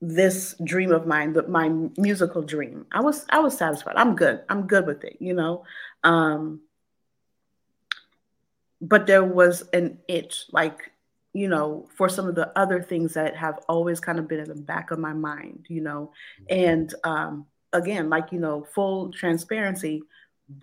[0.00, 2.86] this dream of mine, that my musical dream.
[2.92, 3.96] I was I was satisfied.
[3.96, 4.42] I'm good.
[4.48, 5.64] I'm good with it, you know.
[6.04, 6.60] Um,
[8.80, 10.92] but there was an itch, like
[11.32, 14.48] you know, for some of the other things that have always kind of been in
[14.48, 16.12] the back of my mind, you know.
[16.48, 20.02] And um, again, like you know, full transparency.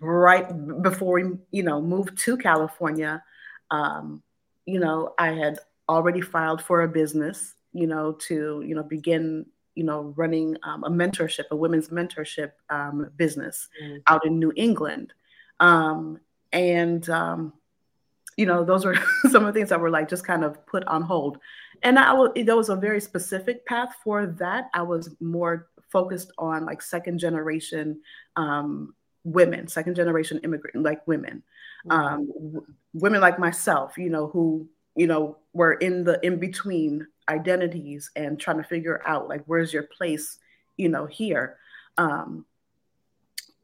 [0.00, 3.22] Right before we, you know, moved to California,
[3.70, 4.20] um,
[4.64, 9.46] you know, I had already filed for a business you know, to, you know, begin,
[9.74, 14.00] you know, running um, a mentorship, a women's mentorship um, business mm.
[14.06, 15.12] out in New England.
[15.60, 16.18] Um,
[16.52, 17.52] and, um,
[18.36, 18.96] you know, those were
[19.30, 21.38] some of the things that were like just kind of put on hold.
[21.82, 24.70] And I was, there was a very specific path for that.
[24.74, 28.00] I was more focused on like second generation
[28.36, 31.42] um, women, second generation immigrant, like women,
[31.86, 31.92] mm.
[31.92, 37.06] um, w- women like myself, you know, who, you know, were in the in between
[37.28, 40.38] identities and trying to figure out like where's your place
[40.76, 41.56] you know here.
[41.96, 42.44] Um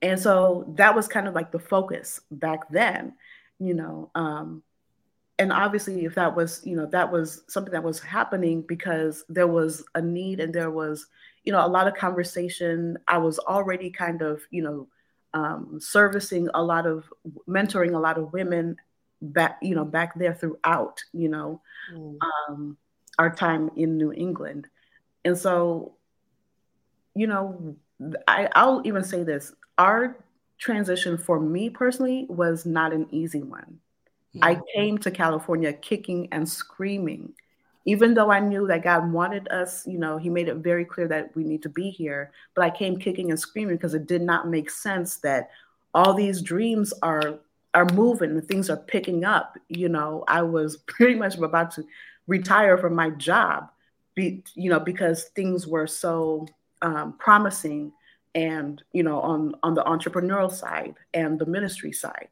[0.00, 3.14] and so that was kind of like the focus back then
[3.60, 4.60] you know um
[5.38, 9.46] and obviously if that was you know that was something that was happening because there
[9.46, 11.06] was a need and there was
[11.44, 12.98] you know a lot of conversation.
[13.08, 14.88] I was already kind of you know
[15.34, 17.04] um, servicing a lot of
[17.48, 18.76] mentoring a lot of women
[19.20, 21.60] back you know back there throughout you know.
[21.92, 22.16] Mm.
[22.48, 22.76] um,
[23.18, 24.66] our time in New England.
[25.24, 25.94] And so,
[27.14, 27.76] you know,
[28.26, 30.16] I, I'll even say this our
[30.58, 33.78] transition for me personally was not an easy one.
[34.34, 34.44] Mm-hmm.
[34.44, 37.32] I came to California kicking and screaming,
[37.84, 41.08] even though I knew that God wanted us, you know, He made it very clear
[41.08, 42.32] that we need to be here.
[42.54, 45.50] But I came kicking and screaming because it did not make sense that
[45.94, 47.38] all these dreams are
[47.74, 49.56] are moving and things are picking up.
[49.68, 51.84] You know, I was pretty much about to
[52.26, 53.70] retire from my job,
[54.14, 56.46] be, you know, because things were so
[56.82, 57.92] um, promising
[58.34, 62.28] and, you know, on, on the entrepreneurial side and the ministry side.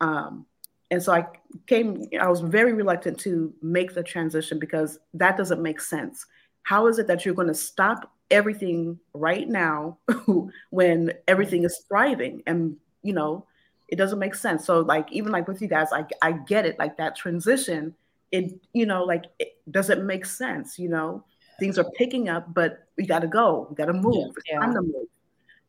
[0.00, 0.46] Um,
[0.90, 1.26] and so I
[1.66, 6.24] came, I was very reluctant to make the transition because that doesn't make sense.
[6.62, 9.98] How is it that you're going to stop everything right now
[10.70, 12.42] when everything is thriving?
[12.46, 13.46] And, you know,
[13.88, 14.66] it doesn't make sense.
[14.66, 17.94] So, like, even like with you guys, I, I get it, like that transition
[18.32, 21.24] it you know like it doesn't make sense you know?
[21.58, 24.64] Things are picking up but we got to go we got to move yeah, it's
[24.64, 25.08] time to move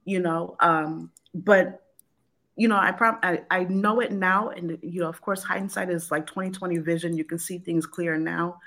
[0.05, 0.55] you know?
[0.59, 1.81] Um but
[2.55, 5.89] you know I, prom- I i know it now and you know of course hindsight
[5.89, 8.59] is like 2020 vision you can see things clear now.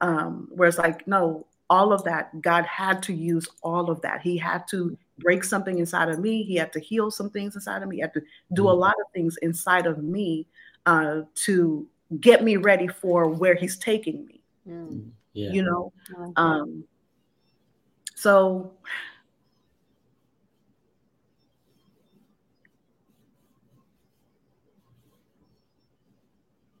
[0.00, 4.20] Um whereas like no all of that god had to use all of that.
[4.20, 7.82] He had to break something inside of me he had to heal some things inside
[7.82, 8.80] of me he had to do a mm-hmm.
[8.80, 10.46] lot of things inside of me
[10.84, 11.86] uh to
[12.20, 14.40] get me ready for where he's taking me.
[14.68, 15.10] Mm.
[15.32, 15.50] Yeah.
[15.50, 15.92] You know?
[16.36, 16.84] Um,
[18.14, 18.72] so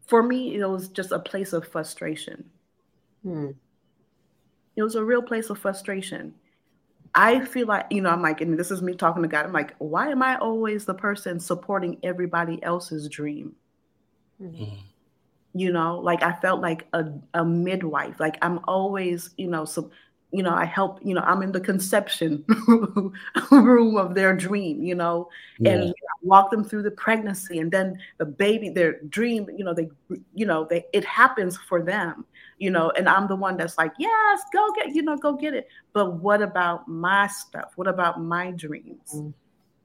[0.06, 2.44] for me, it was just a place of frustration.
[3.22, 3.50] Hmm.
[4.76, 6.34] It was a real place of frustration.
[7.14, 9.46] I feel like, you know, I'm like, and this is me talking to God.
[9.46, 13.56] I'm like, why am I always the person supporting everybody else's dream?
[14.40, 14.76] Mm-hmm
[15.56, 18.20] you know like i felt like a, a midwife.
[18.20, 19.90] Like i'm always you know so
[20.32, 22.44] you know i help you know i'm in the conception
[23.50, 25.28] room of their dream you know?
[25.58, 25.72] Yeah.
[25.72, 29.64] and you know, walk them through the pregnancy and then the baby their dream you
[29.64, 29.88] know they
[30.34, 32.24] you know they it happens for them
[32.58, 32.90] you know?
[32.96, 35.68] And i'm the one that's like yes go get you know go get it.
[35.92, 37.72] But what about my stuff?
[37.76, 39.14] What about my dreams?
[39.14, 39.32] Mm.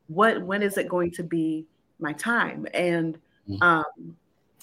[0.07, 1.65] what when is it going to be
[1.99, 2.67] my time?
[2.73, 3.61] And mm.
[3.61, 4.17] um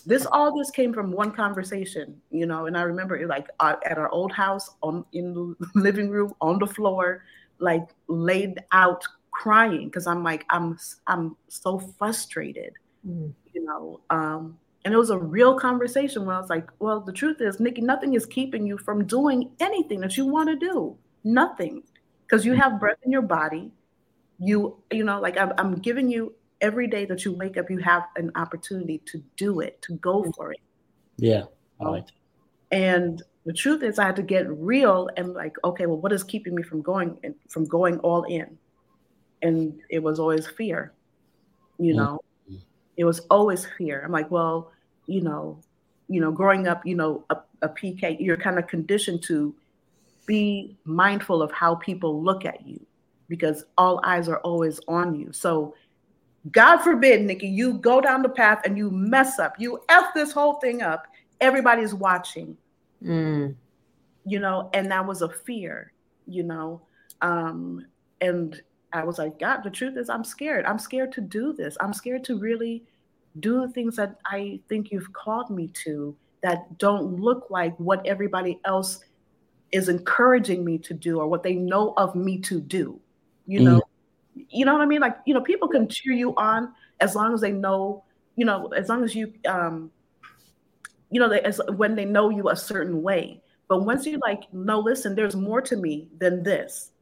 [0.09, 2.65] this all this came from one conversation, you know.
[2.65, 6.33] And I remember it like uh, at our old house on in the living room
[6.41, 7.25] on the floor,
[7.59, 12.73] like laid out crying because I'm like I'm I'm so frustrated,
[13.07, 13.31] mm.
[13.53, 14.01] you know.
[14.09, 17.59] Um, and it was a real conversation where I was like, well, the truth is,
[17.59, 20.97] Niki, nothing is keeping you from doing anything that you want to do.
[21.23, 21.83] Nothing.
[22.23, 23.71] Because you have breath in your body,
[24.39, 27.79] you you know like I'm, I'm giving you every day that you wake up you
[27.79, 30.35] have an opportunity to do it to go mm.
[30.35, 30.61] for it.
[31.17, 31.45] Yeah
[31.81, 32.07] I like
[32.71, 36.23] and the truth is i had to get real and like okay well what is
[36.23, 38.59] keeping me from going and from going all in?
[39.43, 40.93] And it was always fear
[41.79, 42.21] you know?
[42.51, 42.59] Mm-hmm.
[42.97, 44.03] it was always fear.
[44.05, 44.73] I'm like well
[45.07, 45.61] you know
[46.09, 49.55] you know growing up you know a, a pk you're kind of conditioned to
[50.27, 52.79] be mindful of how people look at you
[53.29, 55.33] because all eyes are always on you.
[55.33, 55.75] So
[56.53, 60.33] god forbid niki you go down the path and you mess up you f this
[60.33, 61.07] whole thing up
[61.41, 62.57] everybody's watching
[63.03, 63.55] mm.
[64.25, 65.93] you know and that was a fear
[66.27, 66.81] you know
[67.23, 67.85] um
[68.21, 68.63] and
[68.93, 70.65] I was like, God, the truth is, I'm scared.
[70.65, 71.77] I'm scared to do this.
[71.81, 72.85] I'm scared to really
[73.41, 78.05] do the things that I think you've called me to that don't look like what
[78.07, 79.05] everybody else
[79.73, 82.99] is encouraging me to do or what they know of me to do.
[83.47, 83.88] You know, mm.
[84.51, 85.01] You know what I mean?
[85.01, 88.05] Like, you know, people can cheer you on as long as they know,
[88.37, 89.91] you know, as long as you, um,
[91.11, 93.43] you know, they, as when they know you a certain way.
[93.69, 96.93] But once you like, no, listen, there's more to me than this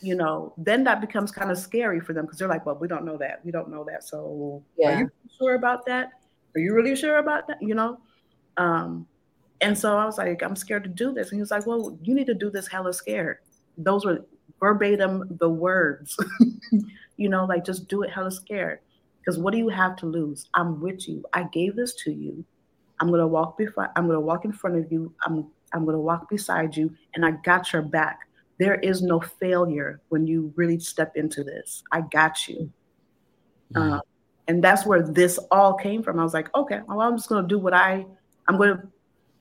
[0.00, 2.88] you know, then that becomes kind of scary for them because they're like, well, we
[2.88, 3.44] don't know that.
[3.44, 4.04] We don't know that.
[4.04, 4.96] So yeah.
[4.96, 6.10] are you sure about that?
[6.54, 7.58] Are you really sure about that?
[7.60, 8.00] You know?
[8.56, 9.06] Um,
[9.60, 11.28] and so I was like, I'm scared to do this.
[11.28, 13.38] And he was like, Well, you need to do this hella scared.
[13.76, 14.24] Those were
[14.60, 16.16] verbatim the words.
[17.16, 18.80] you know, like just do it hella scared.
[19.20, 20.48] Because what do you have to lose?
[20.54, 21.24] I'm with you.
[21.32, 22.44] I gave this to you.
[23.00, 25.12] I'm gonna walk before I'm gonna walk in front of you.
[25.24, 28.20] I'm I'm gonna walk beside you and I got your back
[28.60, 31.82] there is no failure when you really step into this.
[31.90, 32.70] I got you.
[33.74, 33.94] Mm-hmm.
[33.94, 34.00] Uh,
[34.48, 36.20] and that's where this all came from.
[36.20, 38.04] I was like, okay, well, I'm just going to do what I,
[38.46, 38.82] I'm going to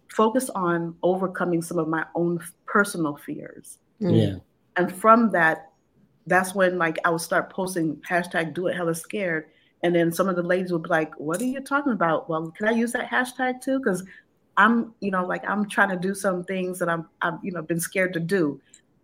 [0.07, 3.79] focus on overcoming some of my own personal fears.
[3.99, 4.35] Yeah.
[4.79, 5.71] And from that,
[6.25, 9.45] that's when like I would start posting hashtag do it hella scared.
[9.83, 12.29] And then some of the ladies would be like, what are you talking about?
[12.29, 13.79] Well, can I use that hashtag too?
[13.79, 14.03] Because
[14.57, 17.61] I'm, you know, like I'm trying to do some things that I'm, I've, you know,
[17.61, 18.59] been scared to do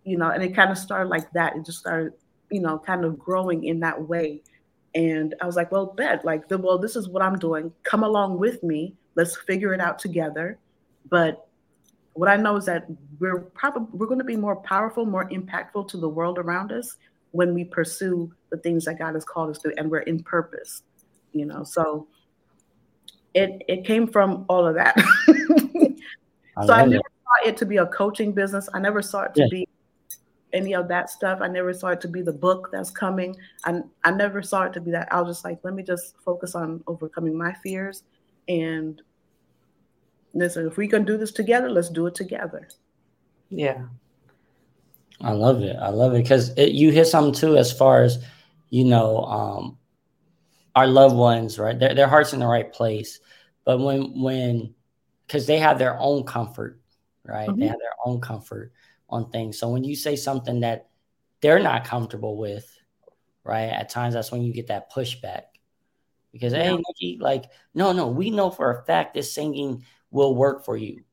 [0.05, 1.55] you know, and it kind of started like that.
[1.57, 2.13] It just started,
[2.51, 4.41] you know, kind of growing in that way.
[4.93, 7.73] And I was like, well, bet, like, the, well, this is what I'm doing.
[7.84, 8.93] Come along with me.
[9.15, 10.57] Let's figure it out together.
[11.09, 11.45] But
[12.16, 12.88] what I know is that
[13.20, 16.95] we're probably we're going to be more powerful, more impactful to the world around us
[17.32, 20.84] when we pursue the things that God has called us to, and we're in purpose.
[21.34, 22.07] You know, so
[23.34, 24.95] it it came from all of that.
[26.57, 28.70] I so I never saw it to be a coaching business.
[28.74, 29.47] I never saw it to yeah.
[29.51, 29.68] be
[30.53, 31.39] any of that stuff.
[31.41, 33.36] I never saw it to be the book that's coming.
[33.66, 35.11] I, I never saw it to be that.
[35.11, 38.03] I was just like, let me just focus on overcoming my fears.
[38.47, 39.01] And
[40.36, 42.67] listen, if we can do this together, let's do it together.
[43.49, 43.86] Yeah.
[45.21, 45.77] I love it.
[45.77, 48.23] I love it because you hit something too, as far as,
[48.69, 49.77] you know, um,
[50.75, 51.79] our loved ones, right?
[51.79, 53.21] Their, their heart's in the right place.
[53.63, 54.75] But when, when,
[55.25, 56.81] because they have their own comfort,
[57.23, 57.47] right?
[57.47, 57.61] Mm-hmm.
[57.61, 58.73] They have their own comfort
[59.09, 59.57] on things.
[59.57, 60.89] So when you say something that
[61.39, 62.69] they're not comfortable with,
[63.45, 63.69] right?
[63.69, 65.43] At times that's when you get that pushback.
[66.33, 66.63] Because yeah.
[66.63, 69.86] hey, Niki, like, no, no, we know for a fact this singing
[70.16, 71.03] will work for you.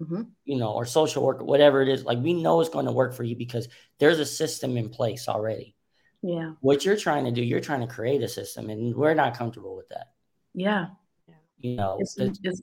[0.00, 0.22] Mm-hmm.
[0.44, 3.14] You know, or social work, whatever it is, like we know it's going to work
[3.14, 5.76] for you because there's a system in place already.
[6.22, 6.52] Yeah.
[6.60, 9.76] What you're trying to do, you're trying to create a system, and we're not comfortable
[9.76, 10.06] with that.
[10.54, 10.86] Yeah.
[11.58, 12.62] You know, it's, it's,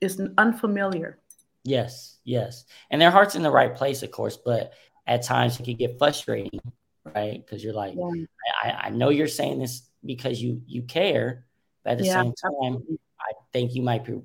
[0.00, 1.18] it's unfamiliar.
[1.64, 2.64] Yes, yes.
[2.90, 4.72] And their heart's in the right place, of course, but
[5.06, 6.60] at times it can get frustrating,
[7.04, 7.44] right?
[7.44, 8.24] Because you're like, yeah.
[8.62, 11.46] I, I know you're saying this because you you care,
[11.82, 12.22] but at the yeah.
[12.22, 12.82] same time,
[13.20, 14.20] I think you might be,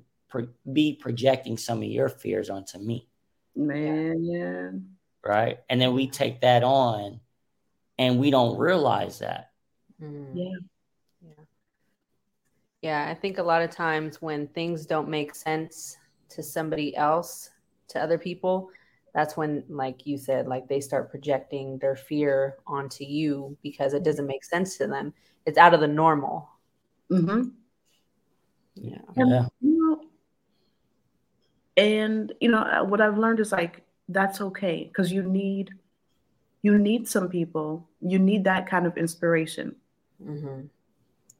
[0.72, 3.08] be projecting some of your fears onto me.
[3.56, 4.70] Man, yeah.
[5.24, 5.58] Right.
[5.70, 7.20] And then we take that on
[7.98, 9.52] and we don't realize that.
[10.02, 10.30] Mm.
[10.34, 10.58] Yeah.
[11.22, 11.44] Yeah.
[12.82, 13.10] Yeah.
[13.10, 15.96] I think a lot of times when things don't make sense
[16.30, 17.50] to somebody else,
[17.88, 18.70] to other people,
[19.14, 24.02] that's when, like you said, like they start projecting their fear onto you because it
[24.02, 25.14] doesn't make sense to them.
[25.46, 26.50] It's out of the normal.
[27.10, 27.50] Mm-hmm.
[28.74, 28.98] Yeah.
[29.16, 29.46] Yeah.
[31.76, 35.70] And you know uh, what I've learned is like that's okay because you need
[36.62, 37.88] you need some people.
[38.00, 39.76] You need that kind of inspiration.
[40.22, 40.66] Mm-hmm.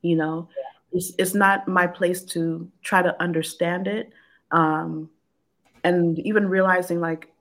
[0.03, 0.99] You know, yeah.
[0.99, 4.13] it's it's not my place to try to understand it
[4.51, 5.09] um,
[5.83, 7.33] and even realizing like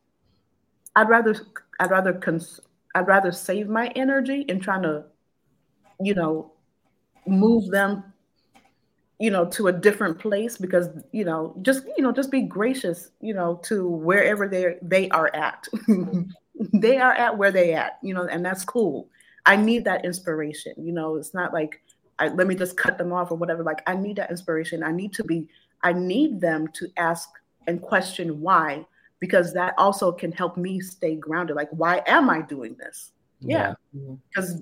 [0.95, 1.35] I'd rather
[1.79, 2.59] I'd rather cons-
[2.95, 5.05] I'd rather save my energy in trying to,
[5.99, 6.51] you know,
[7.25, 8.12] move them,
[9.20, 13.11] you know, to a different place because you know just you know just be gracious,
[13.22, 15.68] you know, to wherever they they are at.
[16.74, 19.07] they are at where they at, you know, and that's cool.
[19.45, 20.74] I need that inspiration.
[20.78, 21.82] You know, it's not like
[22.20, 23.64] I, let me just cut them off or whatever.
[23.64, 24.84] Like I need that inspiration.
[24.84, 25.47] I need to be.
[25.84, 27.30] I need them to ask
[27.68, 28.86] and question why,
[29.20, 31.55] because that also can help me stay grounded.
[31.55, 33.11] Like, why am I doing this?
[33.41, 33.74] Yeah,
[34.34, 34.61] because yeah.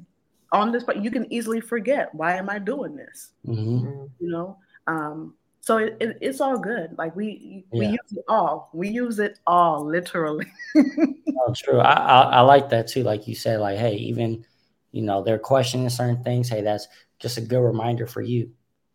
[0.52, 3.32] On this, but you can easily forget why am I doing this?
[3.48, 4.06] Mm-hmm.
[4.20, 4.58] You know.
[4.88, 6.98] Um, so it, it, it's all good.
[6.98, 7.92] Like we we yeah.
[7.92, 8.70] use it all.
[8.74, 10.48] We use it all, literally.
[10.76, 11.80] oh, true.
[11.80, 13.04] I, I, I like that too.
[13.04, 14.44] Like you said, like hey, even
[14.92, 16.50] you know they're questioning certain things.
[16.50, 16.88] Hey, that's
[17.20, 18.52] just a good reminder for you.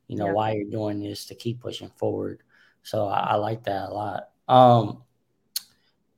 [0.09, 0.33] You know yeah.
[0.33, 2.43] why you're doing this to keep pushing forward.
[2.83, 4.31] So I, I like that a lot.
[4.49, 5.03] Um,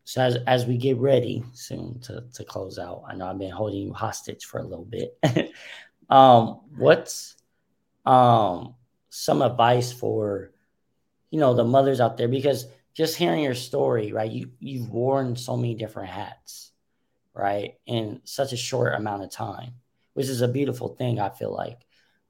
[0.08, 3.50] so as as we get ready soon to to close out, I know I've been
[3.50, 5.18] holding you hostage for a little bit.
[6.08, 7.36] um, what's
[8.06, 8.74] um
[9.10, 10.50] some advice for
[11.30, 12.26] you know the mothers out there?
[12.26, 16.72] Because just hearing your story right you you've worn so many different hats
[17.34, 19.74] right in such a short amount of time
[20.14, 21.80] which is a beautiful thing i feel like.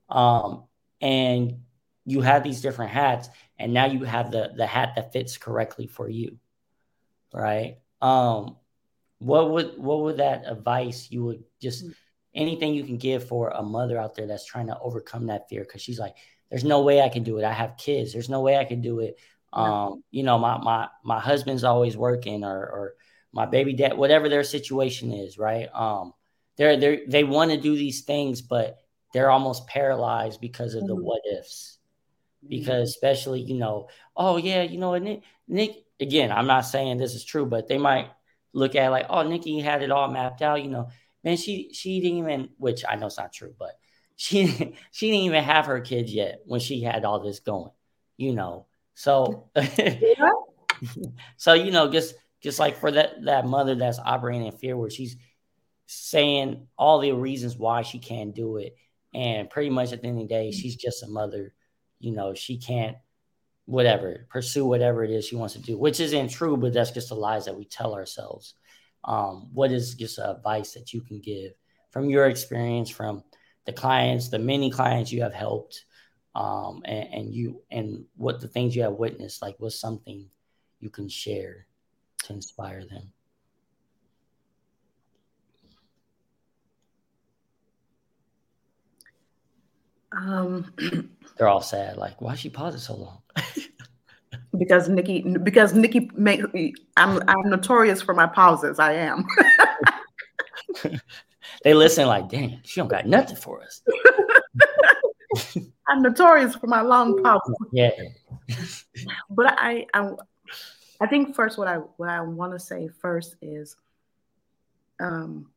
[0.08, 0.64] Um
[1.00, 1.60] and
[2.04, 5.86] you have these different hats and now you have the the hat that fits correctly
[5.86, 6.38] for you
[7.32, 8.56] right um
[9.18, 11.94] what would what would that advice you would just mm.
[12.34, 15.62] anything you can give for a mother out there that's trying to overcome that fear
[15.62, 16.14] because she's like
[16.50, 17.44] there's no way I can do it.
[17.44, 18.12] I have kids.
[18.12, 19.18] There's no way I can do it.
[19.52, 22.94] Um, you know, my my my husband's always working or or
[23.32, 25.68] my baby dad, whatever their situation is, right?
[25.74, 26.12] Um,
[26.56, 28.78] they're they they want to do these things, but
[29.12, 31.04] they're almost paralyzed because of the mm-hmm.
[31.04, 31.78] what ifs.
[32.46, 37.14] Because especially, you know, oh yeah, you know, Nick, Nick again, I'm not saying this
[37.14, 38.10] is true, but they might
[38.52, 40.88] look at like, oh, Niki had it all mapped out, you know.
[41.24, 43.72] Man, she she didn't even which I know it's not true, but
[44.16, 44.46] she
[44.92, 47.72] she didn't even have her kids yet when she had all this going,
[48.16, 48.66] you know.
[48.94, 49.50] So
[51.36, 54.90] so you know, just just like for that that mother that's operating in fear where
[54.90, 55.16] she's
[55.86, 58.76] saying all the reasons why she can't do it.
[59.14, 61.54] And pretty much at the end of the day, she's just a mother.
[61.98, 62.96] You know, she can't
[63.68, 67.10] whatever, pursue whatever it is she wants to do, which isn't true, but that's just
[67.10, 68.54] the lies that we tell ourselves.
[69.04, 71.52] Um, what is just advice that you can give
[71.90, 73.22] from your experience, from
[73.66, 75.84] the clients, the many clients you have helped,
[76.34, 80.30] um, and, and you and what the things you have witnessed, like what's something
[80.80, 81.66] you can share
[82.24, 83.12] to inspire them.
[90.10, 90.72] Um,
[91.36, 91.98] They're all sad.
[91.98, 93.18] Like, why she pausing so long?
[94.56, 96.40] Because Niki, because Niki make
[96.96, 98.78] I'm I'm notorious for my pauses.
[98.78, 99.26] I am.
[101.64, 103.82] they listen like, dang, she don't got nothing for us.
[105.88, 107.56] I'm notorious for my long pauses.
[107.72, 107.90] Yeah.
[109.30, 110.10] but I, I,
[111.00, 113.76] I think first what I what I want to say first is,
[115.00, 115.50] um,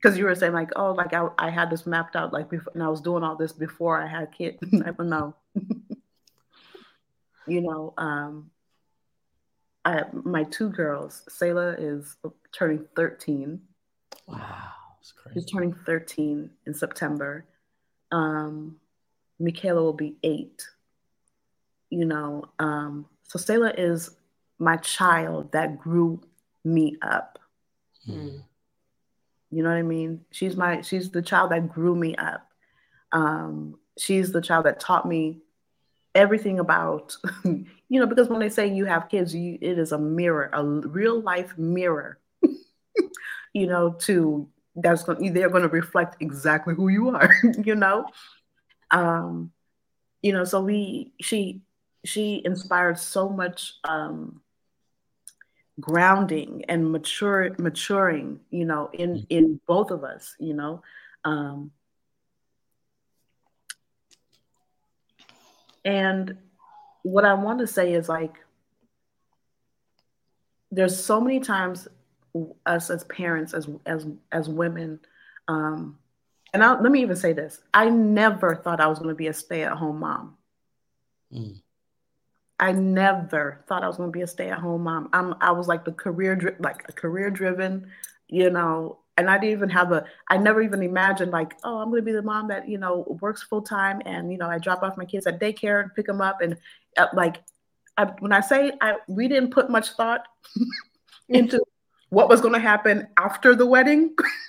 [0.00, 2.72] because you were saying like, oh, like I, I had this mapped out like before,
[2.74, 4.58] and I was doing all this before I had kids.
[4.84, 5.34] I don't know.
[7.46, 8.50] You know, um,
[9.84, 12.16] I my two girls, Selah is
[12.52, 13.60] turning 13.
[14.26, 14.72] Wow.
[15.32, 17.46] She's turning 13 in September.
[18.10, 18.76] Um,
[19.38, 20.66] Michaela will be eight.
[21.90, 24.10] You know, um, so Selah is
[24.58, 26.20] my child that grew
[26.64, 27.38] me up.
[28.08, 28.42] Mm.
[29.50, 30.24] You know what I mean?
[30.30, 32.48] She's my she's the child that grew me up.
[33.12, 35.42] Um, she's the child that taught me
[36.16, 37.66] everything about you
[38.00, 41.20] know because when they say you have kids you it is a mirror a real
[41.20, 42.18] life mirror
[43.52, 47.30] you know to that's going they're going to reflect exactly who you are
[47.62, 48.06] you know
[48.90, 49.52] um
[50.22, 51.60] you know so we she
[52.04, 54.40] she inspired so much um
[55.78, 59.26] grounding and mature maturing you know in mm.
[59.28, 60.82] in both of us you know
[61.24, 61.70] um
[65.86, 66.36] and
[67.02, 68.34] what i want to say is like
[70.70, 71.88] there's so many times
[72.64, 75.00] us as parents, as as as women.
[75.48, 75.98] Um,
[76.52, 79.28] and I, let me even say this: I never thought I was going to be
[79.28, 80.36] a stay-at-home mom.
[81.32, 81.60] Mm.
[82.58, 85.08] I never thought I was going to be a stay-at-home mom.
[85.12, 87.90] I'm I was like the career like a career-driven,
[88.28, 88.98] you know.
[89.18, 90.04] And I didn't even have a.
[90.28, 93.18] I never even imagined like, oh, I'm going to be the mom that you know
[93.20, 96.06] works full time, and you know I drop off my kids at daycare and pick
[96.06, 96.56] them up, and
[96.98, 97.42] uh, like,
[97.96, 100.26] I, when I say I, we didn't put much thought
[101.28, 101.64] into
[102.10, 104.14] what was going to happen after the wedding.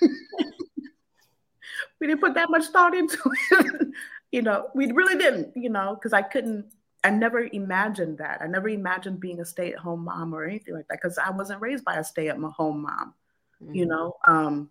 [2.00, 3.18] we didn't put that much thought into
[3.50, 3.88] it.
[4.32, 6.66] you know, we really didn't, you know, because I couldn't,
[7.04, 8.42] I never imagined that.
[8.42, 11.30] I never imagined being a stay at home mom or anything like that because I
[11.30, 13.14] wasn't raised by a stay at home mom,
[13.62, 13.74] mm-hmm.
[13.74, 14.16] you know.
[14.26, 14.70] Um,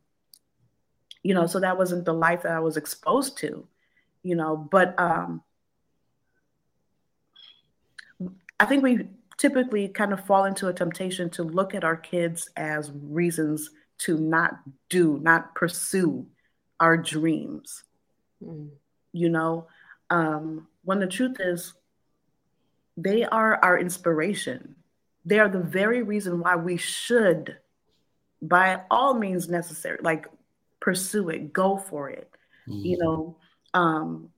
[1.23, 3.67] you know, so that wasn't the life that I was exposed to,
[4.23, 5.41] you know, but um,
[8.59, 12.49] I think we typically kind of fall into a temptation to look at our kids
[12.55, 13.69] as reasons
[13.99, 14.59] to not
[14.89, 16.25] do, not pursue
[16.79, 17.83] our dreams.
[18.43, 18.69] Mm.
[19.11, 19.67] You know,
[20.09, 21.73] um, when the truth is,
[22.95, 24.75] they are our inspiration.
[25.25, 27.57] They are the very reason why we should,
[28.41, 30.27] by all means necessary, like
[30.79, 32.29] pursue it, go for it.
[32.67, 32.85] Mm-hmm.
[32.85, 33.37] You know,
[33.73, 34.29] um,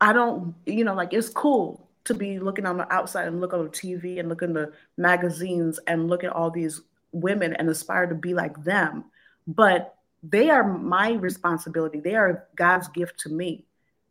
[0.00, 3.52] I don't, you know, like it's cool to be looking on the outside and look
[3.52, 6.80] on the TV and look in the magazines and look at all these
[7.12, 9.04] women and aspire to be like them.
[9.46, 12.00] But they are my responsibility.
[12.00, 13.64] They are God's gift to me.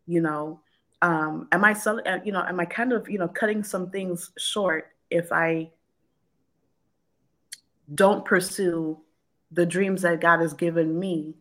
[0.07, 0.59] You know,
[1.01, 4.31] um, am I, uh, you know, am I kind of, you know, cutting some things
[4.37, 5.71] short if I
[7.93, 8.97] don't pursue
[9.51, 11.35] the dreams that God has given me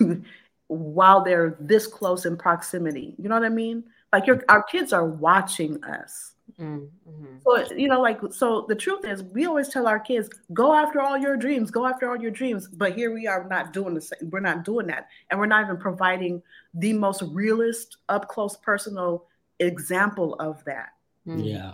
[0.66, 3.14] while they're this close in proximity.
[3.18, 3.84] You know what I mean?
[4.12, 6.32] Like your our kids are watching us.
[6.58, 7.36] Mm-hmm.
[7.44, 11.00] So you know, like so the truth is we always tell our kids, go after
[11.00, 12.68] all your dreams, go after all your dreams.
[12.68, 15.08] But here we are not doing the same, we're not doing that.
[15.30, 16.42] And we're not even providing
[16.74, 19.26] the most realist, up close personal
[19.60, 20.90] example of that.
[21.26, 21.40] Mm-hmm.
[21.40, 21.72] Yeah.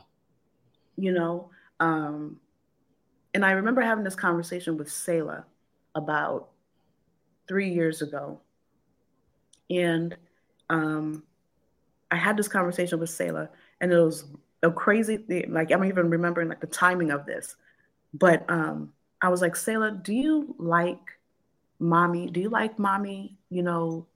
[0.96, 1.50] You know,
[1.80, 2.38] um,
[3.34, 5.44] and I remember having this conversation with Selah
[5.94, 6.50] about
[7.48, 8.40] three years ago.
[9.68, 10.16] And
[10.70, 11.24] um,
[12.10, 14.24] I had this conversation with Selah, and it was
[14.62, 15.52] a crazy thing.
[15.52, 17.56] Like, I'm even remembering like the timing of this.
[18.14, 21.18] But um, I was like, Selah, do you like
[21.80, 22.28] mommy?
[22.28, 24.06] Do you like mommy, you know,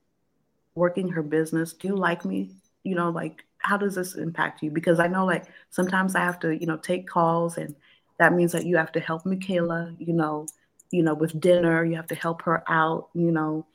[0.74, 1.72] working her business?
[1.72, 2.50] Do you like me?
[2.84, 4.70] You know, like, how does this impact you?
[4.70, 7.74] Because I know, like, sometimes I have to, you know, take calls, and
[8.18, 10.46] that means that you have to help Michaela, you know,
[10.90, 13.66] you know, with dinner, you have to help her out, you know,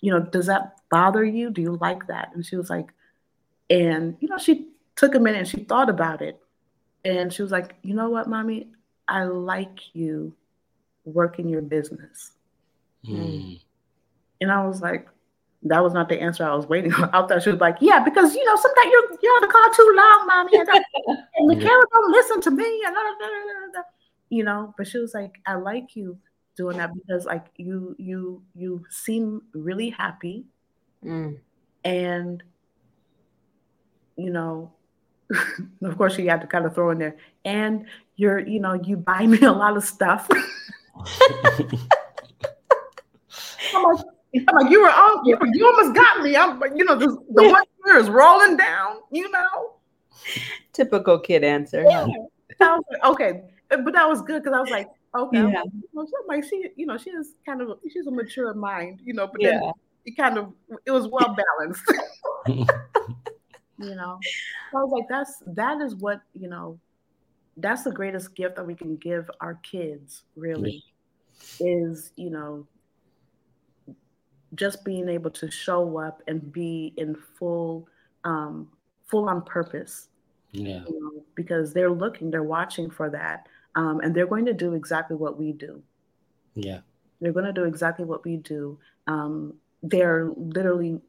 [0.00, 1.50] you know, does that bother you?
[1.50, 2.30] Do you like that?
[2.34, 2.92] And she was like,
[3.70, 6.40] and you know, she took a minute and she thought about it.
[7.04, 8.68] And she was like, you know what, mommy?
[9.06, 10.34] I like you
[11.04, 12.32] working your business.
[13.06, 13.60] Mm.
[14.40, 15.08] And I was like,
[15.62, 17.04] that was not the answer I was waiting for.
[17.14, 19.70] I thought she was like, yeah, because you know, sometimes you're you're on the call
[19.74, 20.58] too long, mommy.
[20.58, 20.68] And,
[21.36, 22.82] and Michaela don't listen to me.
[22.86, 22.96] And
[24.30, 26.18] you know, but she was like, I like you
[26.58, 30.44] doing that because like you you you seem really happy
[31.04, 31.38] mm.
[31.84, 32.42] and
[34.16, 34.72] you know
[35.84, 37.86] of course you have to kind of throw in there and
[38.16, 40.28] you're you know you buy me a lot of stuff
[44.34, 47.48] I'm, like, you were all you, you almost got me i'm you know the, the
[47.48, 49.74] one year is rolling down you know
[50.72, 52.06] typical kid answer yeah.
[52.60, 55.38] Like, okay but that was good because i was like Okay.
[55.38, 55.62] Yeah.
[56.26, 59.40] like she, you know, she is kind of she's a mature mind, you know, but
[59.40, 59.60] yeah.
[59.60, 59.72] then
[60.04, 60.52] it kind of
[60.84, 61.92] it was well balanced.
[62.46, 64.18] you know.
[64.72, 66.78] So I was like, that's that is what, you know,
[67.56, 70.84] that's the greatest gift that we can give our kids, really,
[71.58, 72.66] is, you know,
[74.54, 77.88] just being able to show up and be in full
[78.24, 78.68] um
[79.06, 80.08] full on purpose.
[80.52, 80.82] Yeah.
[80.88, 84.74] You know, because they're looking, they're watching for that um, and they're going to do
[84.74, 85.82] exactly what we do.
[86.54, 86.80] Yeah,
[87.20, 88.78] they're going to do exactly what we do.
[89.06, 91.00] Um, they're literally,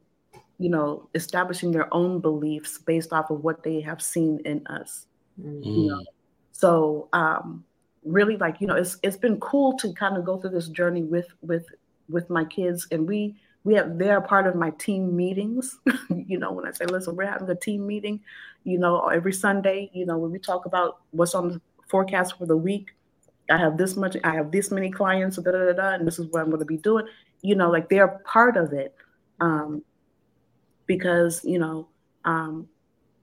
[0.58, 5.06] you know, establishing their own beliefs based off of what they have seen in us.
[5.40, 5.66] Mm.
[5.66, 6.04] You know?
[6.52, 7.64] So um,
[8.04, 11.02] really, like you know, it's it's been cool to kind of go through this journey
[11.02, 11.66] with with
[12.10, 15.78] with my kids, and we we have they're part of my team meetings.
[16.26, 18.20] you know, when I say, listen, we're having a team meeting,
[18.64, 22.46] you know, every Sunday, you know, when we talk about what's on the forecast for
[22.46, 22.90] the week.
[23.50, 26.18] I have this much, I have this many clients, da, da, da, da, and this
[26.18, 27.06] is what I'm going to be doing.
[27.42, 28.94] You know, like they're part of it
[29.40, 29.82] um,
[30.86, 31.88] because, you know,
[32.24, 32.68] um,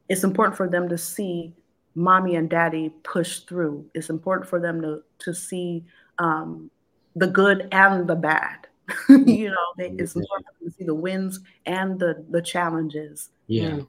[0.10, 1.54] it's important for them to see
[1.96, 3.90] mommy and daddy push through.
[3.94, 5.86] It's important for them to, to see
[6.20, 6.70] um,
[7.16, 8.67] the good and the bad.
[9.10, 13.30] you know, they, it's important to see the wins and the, the challenges.
[13.48, 13.82] Yeah.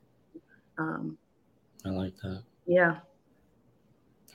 [0.76, 1.18] Um,
[1.84, 2.42] I like that.
[2.66, 2.96] Yeah.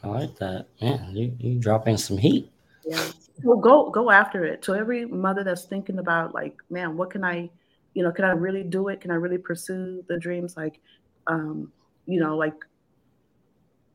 [0.03, 0.67] I like that.
[0.81, 2.51] Man, you you dropping some heat.
[2.85, 3.05] Yeah.
[3.43, 4.63] Well, go go after it.
[4.63, 7.49] So every mother that's thinking about like, man, what can I,
[7.93, 8.99] you know, can I really do it?
[9.01, 10.57] Can I really pursue the dreams?
[10.57, 10.79] Like,
[11.27, 11.71] um,
[12.05, 12.55] you know, like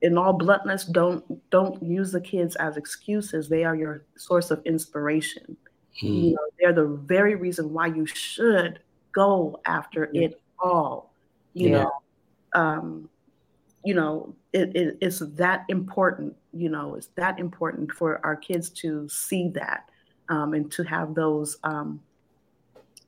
[0.01, 3.49] in all bluntness, don't don't use the kids as excuses.
[3.49, 5.57] They are your source of inspiration.
[6.01, 6.07] Hmm.
[6.07, 8.81] You know, they're the very reason why you should
[9.13, 10.27] go after yeah.
[10.27, 11.13] it all.
[11.55, 11.83] You yeah.
[11.83, 11.93] know,
[12.55, 13.09] um,
[13.85, 18.71] you know, it, it, it's that important, you know, it's that important for our kids
[18.71, 19.89] to see that.
[20.29, 22.01] um, and to have those, um,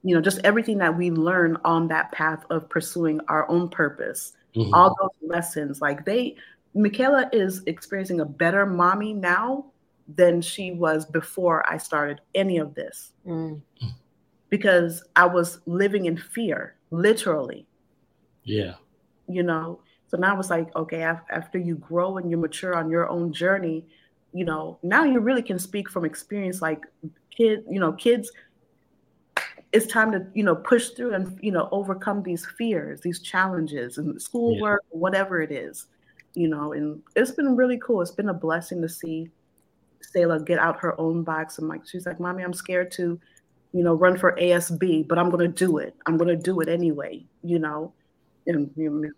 [0.03, 4.33] you know, just everything that we learn on that path of pursuing our own purpose,
[4.55, 4.73] mm-hmm.
[4.73, 5.81] all those lessons.
[5.81, 6.37] Like they,
[6.75, 9.67] Michaela is experiencing a better mommy now
[10.17, 13.13] than she was before I started any of this.
[13.27, 13.61] Mm.
[14.49, 17.67] Because I was living in fear, literally.
[18.45, 18.75] Yeah.
[19.29, 23.09] You know, so now it's like, okay, after you grow and you mature on your
[23.09, 23.87] own journey,
[24.33, 26.61] you know, now you really can speak from experience.
[26.61, 26.85] Like,
[27.31, 28.33] kid, you know, kids,
[29.73, 33.99] it's time to, you know, push through and, you know, overcome these fears, these challenges,
[33.99, 34.99] and schoolwork, yeah.
[34.99, 35.87] whatever it is,
[36.35, 36.73] you know.
[36.73, 38.03] And it's been really cool.
[38.03, 39.31] It's been a blessing to see
[40.01, 41.59] Selah get out her own box.
[41.59, 43.21] And like, she's like, Mommy, I'm scared to,
[43.73, 45.95] you know, run for ASB, but I'm going to do it.
[46.07, 47.93] I'm going to do it anyway, you know.
[48.47, 49.11] And, you know,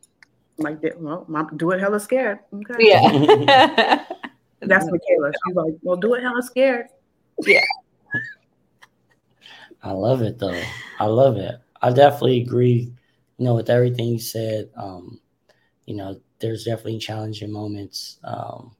[0.58, 1.00] like that.
[1.00, 2.40] Well, mom, do it hella scared.
[2.52, 2.74] Okay.
[2.78, 4.04] Yeah.
[4.60, 5.32] That's Michaela.
[5.46, 6.86] She's like, well, do it hella scared.
[7.40, 7.60] Yeah.
[9.82, 10.60] I love it though.
[11.00, 11.56] I love it.
[11.80, 12.92] I definitely agree,
[13.38, 14.70] you know, with everything you said.
[14.76, 15.20] Um,
[15.86, 18.76] you know, there's definitely challenging moments um,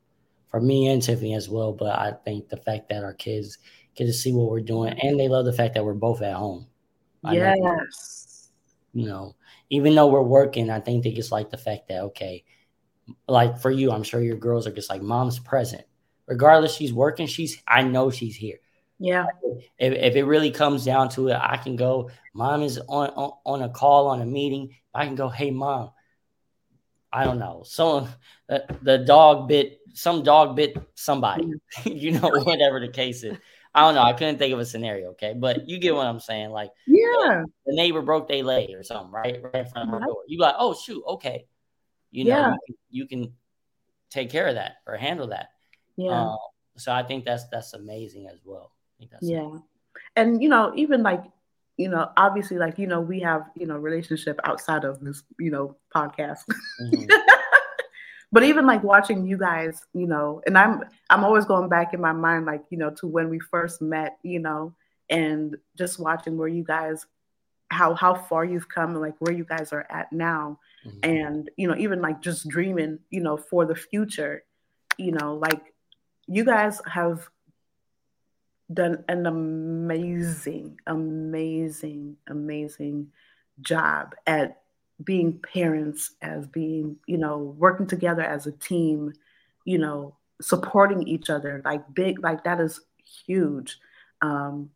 [0.52, 1.72] for me and Tiffany as well.
[1.72, 3.58] But I think the fact that our kids
[3.96, 6.34] get to see what we're doing and they love the fact that we're both at
[6.34, 6.68] home.
[7.24, 8.50] I yes.
[8.94, 9.36] Know, you know,
[9.70, 12.44] even though we're working, I think they just like the fact that okay,
[13.26, 15.84] like for you, I'm sure your girls are just like mom's present.
[16.26, 17.26] Regardless, she's working.
[17.26, 18.58] She's I know she's here.
[18.98, 19.26] Yeah.
[19.78, 22.10] If, if it really comes down to it, I can go.
[22.34, 24.76] Mom is on, on on a call on a meeting.
[24.94, 25.28] I can go.
[25.28, 25.90] Hey, mom.
[27.12, 27.62] I don't know.
[27.66, 28.08] Someone
[28.48, 31.52] the, uh, the dog bit some dog bit somebody.
[31.84, 33.36] you know, whatever the case is.
[33.74, 34.02] I don't know.
[34.02, 35.10] I couldn't think of a scenario.
[35.10, 36.50] Okay, but you get what I'm saying.
[36.50, 40.06] Like, yeah, the neighbor broke their leg or something, right, right in front of her
[40.06, 40.18] door.
[40.26, 41.46] You like, oh shoot, okay,
[42.10, 42.50] you know, yeah.
[42.50, 43.32] you, can, you, can,
[44.10, 45.48] take care of that or handle that.
[45.96, 46.32] Yeah.
[46.32, 46.36] Um,
[46.76, 48.72] so I think that's that's amazing as well.
[49.22, 49.62] yeah, amazing.
[50.16, 51.24] and you know, even like
[51.78, 55.50] you know, obviously, like you know, we have you know relationship outside of this you
[55.50, 56.40] know podcast.
[56.82, 57.10] Mm-hmm.
[58.32, 62.00] but even like watching you guys, you know, and I'm I'm always going back in
[62.00, 64.74] my mind, like you know, to when we first met, you know,
[65.10, 67.06] and just watching where you guys,
[67.68, 70.98] how how far you've come, and like where you guys are at now, mm-hmm.
[71.02, 74.44] and you know, even like just dreaming, you know, for the future,
[74.96, 75.74] you know, like
[76.26, 77.28] you guys have
[78.72, 83.08] done an amazing, amazing, amazing
[83.60, 84.61] job at
[85.04, 89.12] being parents, as being, you know, working together as a team,
[89.64, 92.80] you know, supporting each other, like big, like that is
[93.26, 93.78] huge.
[94.20, 94.70] Um,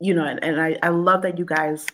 [0.00, 1.86] you know, and, and I, I love that you guys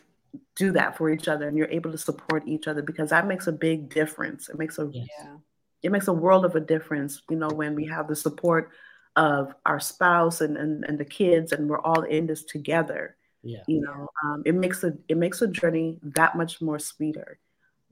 [0.56, 3.46] do that for each other and you're able to support each other because that makes
[3.46, 4.48] a big difference.
[4.48, 5.36] It makes a yeah.
[5.82, 8.70] it makes a world of a difference, you know, when we have the support
[9.16, 13.62] of our spouse and, and, and the kids and we're all in this together yeah.
[13.66, 17.38] you know um, it makes a it makes a journey that much more sweeter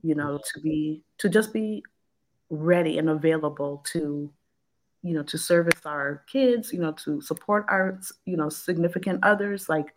[0.03, 1.83] you know to be to just be
[2.49, 4.31] ready and available to
[5.03, 9.69] you know to service our kids you know to support our you know significant others.
[9.69, 9.93] Like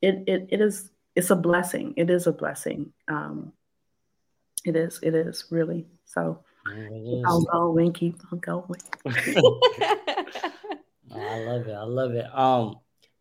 [0.00, 1.94] it it, it is it's a blessing.
[1.96, 2.92] It is a blessing.
[3.08, 3.52] Um
[4.64, 5.86] it is it is really.
[6.06, 8.80] So keep on going keep on going.
[11.14, 11.74] I love it.
[11.74, 12.26] I love it.
[12.34, 12.76] Um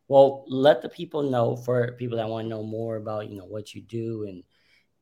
[0.08, 3.46] well, let the people know for people that want to know more about you know
[3.46, 4.44] what you do and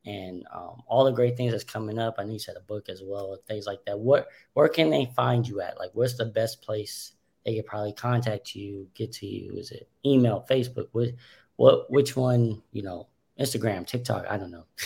[0.06, 2.16] and um, all the great things that's coming up.
[2.18, 4.00] I know you said a book as well, things like that.
[4.00, 5.78] What where can they find you at?
[5.78, 7.14] Like, what's the best place
[7.46, 9.54] they could probably contact you, get to you?
[9.54, 10.88] Is it email, Facebook?
[10.92, 11.10] What
[11.56, 12.62] what which one?
[12.72, 13.08] You know,
[13.40, 14.26] Instagram, TikTok.
[14.30, 14.66] I don't know.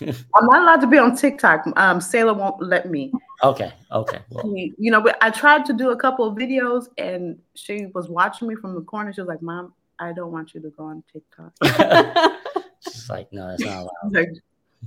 [0.00, 1.64] I'm not allowed to be on TikTok.
[1.76, 3.12] Um, Selah won't let me.
[3.42, 3.72] Okay.
[3.92, 4.20] Okay.
[4.30, 4.52] Well.
[4.54, 8.48] You know, but I tried to do a couple of videos, and she was watching
[8.48, 9.12] me from the corner.
[9.12, 11.52] She was like, "Mom, I don't want you to go on TikTok."
[12.80, 14.30] She's like, "No, that's not allowed." Like,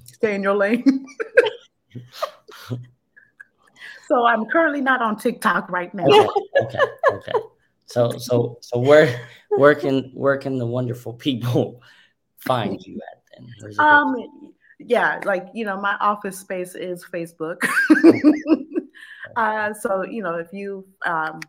[0.05, 1.05] Stay in your lane.
[4.07, 6.05] so I'm currently not on TikTok right now.
[6.05, 6.27] Okay.
[6.61, 6.79] Okay.
[7.11, 7.31] okay.
[7.85, 11.81] So so so where where can where can the wonderful people
[12.45, 13.73] find you at then?
[13.79, 14.15] Um,
[14.79, 17.57] yeah, like you know, my office space is Facebook.
[19.35, 21.39] uh, so you know, if you um,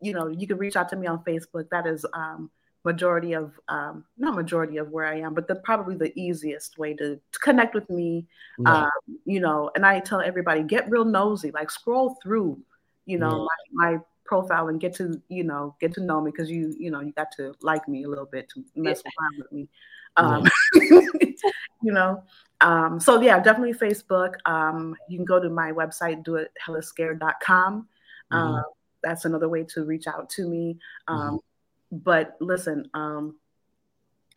[0.00, 1.68] you know, you can reach out to me on Facebook.
[1.70, 2.50] That is um,
[2.84, 6.94] majority of um, not majority of where I am, but the probably the easiest way
[6.94, 8.26] to, to connect with me.
[8.66, 8.90] Um,
[9.24, 12.60] you know, and I tell everybody get real nosy, like scroll through,
[13.06, 16.50] you know, my, my profile and get to you know get to know me because
[16.50, 19.52] you you know you got to like me a little bit to mess around with
[19.52, 19.68] me
[20.16, 20.44] um,
[20.74, 21.34] you
[21.82, 22.22] know
[22.60, 27.82] um, so yeah definitely facebook um, you can go to my website do it hellascared.com
[27.82, 28.36] mm-hmm.
[28.36, 28.62] Um,
[29.02, 30.78] that's another way to reach out to me.
[31.08, 31.36] Um, mm-hmm.
[31.98, 33.36] But listen, um,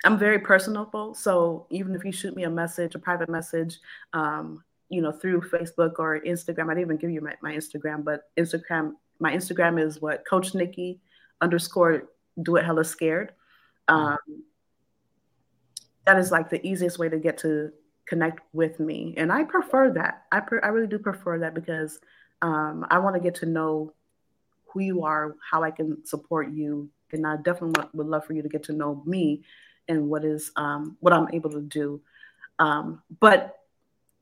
[0.04, 1.14] I'm very personable.
[1.14, 3.80] So even if you shoot me a message, a private message,
[4.14, 8.04] um, you know, through Facebook or Instagram, I didn't even give you my, my Instagram,
[8.04, 11.00] but Instagram, my Instagram is what Coach Niki
[11.42, 12.04] underscore
[12.44, 13.32] do it hella scared.
[13.90, 14.34] Mm-hmm.
[16.06, 17.72] That is like the easiest way to get to
[18.06, 19.14] connect with me.
[19.18, 20.24] And I prefer that.
[20.32, 22.00] I, pre- I really do prefer that because
[22.42, 23.94] um, I want to get to know
[24.68, 26.90] who you are, how I can support you.
[27.12, 29.44] And I definitely would love for you to get to know me
[29.88, 32.02] and what is um, what I'm able to do.
[32.60, 33.58] Um, but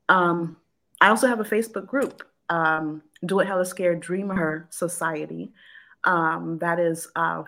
[0.09, 0.57] um,
[1.01, 5.53] I also have a Facebook group, um, Do It Hella Scared Dreamer Society.
[6.03, 7.43] Um, that is uh,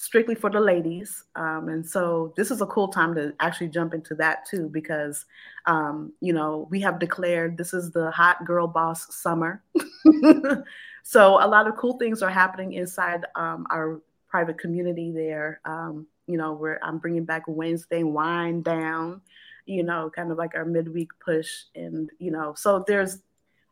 [0.00, 1.24] strictly for the ladies.
[1.36, 5.26] Um, and so this is a cool time to actually jump into that too, because,
[5.66, 9.62] um, you know, we have declared this is the hot girl boss summer.
[11.02, 15.60] so a lot of cool things are happening inside um, our private community there.
[15.66, 19.20] Um, you know, where I'm bringing back Wednesday wine down,
[19.66, 21.64] you know, kind of like our midweek push.
[21.74, 23.18] And, you know, so there's,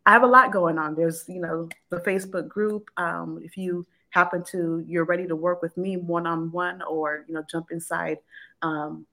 [0.05, 0.95] I have a lot going on.
[0.95, 2.91] There's, you know, the Facebook group.
[2.99, 7.25] Um, if you, happen to you're ready to work with me one on one or
[7.29, 8.19] you know jump inside
[8.63, 9.07] um,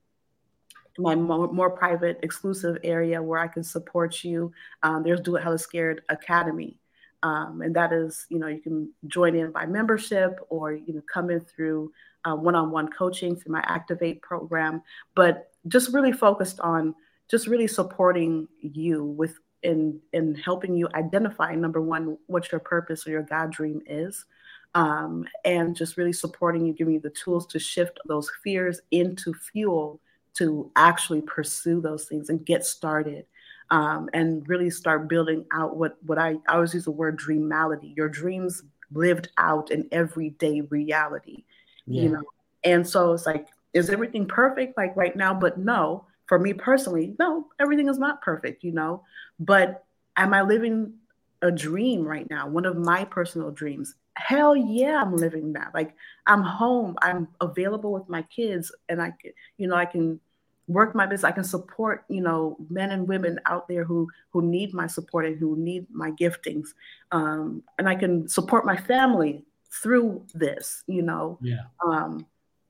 [0.97, 4.53] my more, more, private exclusive area where I can support you.
[4.81, 6.79] Um, there's Do It Hella Scared Academy.
[7.23, 11.01] Um, and that is, you know, you can join in by membership or, you know,
[11.11, 11.91] come in through
[12.23, 14.81] uh, one-on-one coaching through my Activate program,
[15.15, 16.93] but just really focused on
[17.29, 23.07] just really supporting you with in in helping you identify number one what your purpose
[23.07, 24.25] or your God dream is,
[24.75, 29.33] um, and just really supporting you, giving you the tools to shift those fears into
[29.33, 29.99] fuel
[30.35, 33.25] to actually pursue those things and get started.
[33.71, 37.97] Um, and really start building out what what I, I always use the word dreamality,
[37.97, 38.61] your dreams
[38.91, 41.45] lived out in everyday reality,
[41.87, 42.03] yeah.
[42.03, 42.23] you know.
[42.63, 45.33] And so it's like, is everything perfect like right now?
[45.33, 49.03] But no, for me personally, no, everything is not perfect, you know.
[49.39, 49.83] But
[50.15, 50.93] am I living
[51.41, 52.47] a dream right now?
[52.47, 55.71] One of my personal dreams hell yeah i'm living that.
[55.73, 55.93] Like
[56.27, 60.19] i'm home i'm available with my kids and i can you know i can
[60.67, 64.41] work my business i can support you know men and women out there who who
[64.41, 66.69] need my support and who need my giftings
[67.11, 69.43] um, and i can support my family
[69.83, 71.37] through this you know?
[71.41, 71.63] Yeah.
[71.85, 72.25] Um,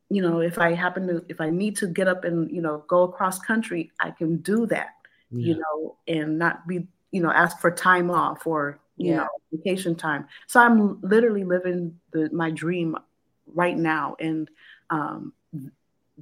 [0.09, 2.83] you know if i happen to if i need to get up and you know
[2.87, 4.89] go across country i can do that
[5.31, 5.47] yeah.
[5.47, 9.17] you know and not be you know ask for time off or you yeah.
[9.17, 10.27] know vacation time.
[10.47, 12.95] So i'm literally living the, my dream
[13.53, 14.15] right now.
[14.19, 14.49] And
[14.89, 15.33] um,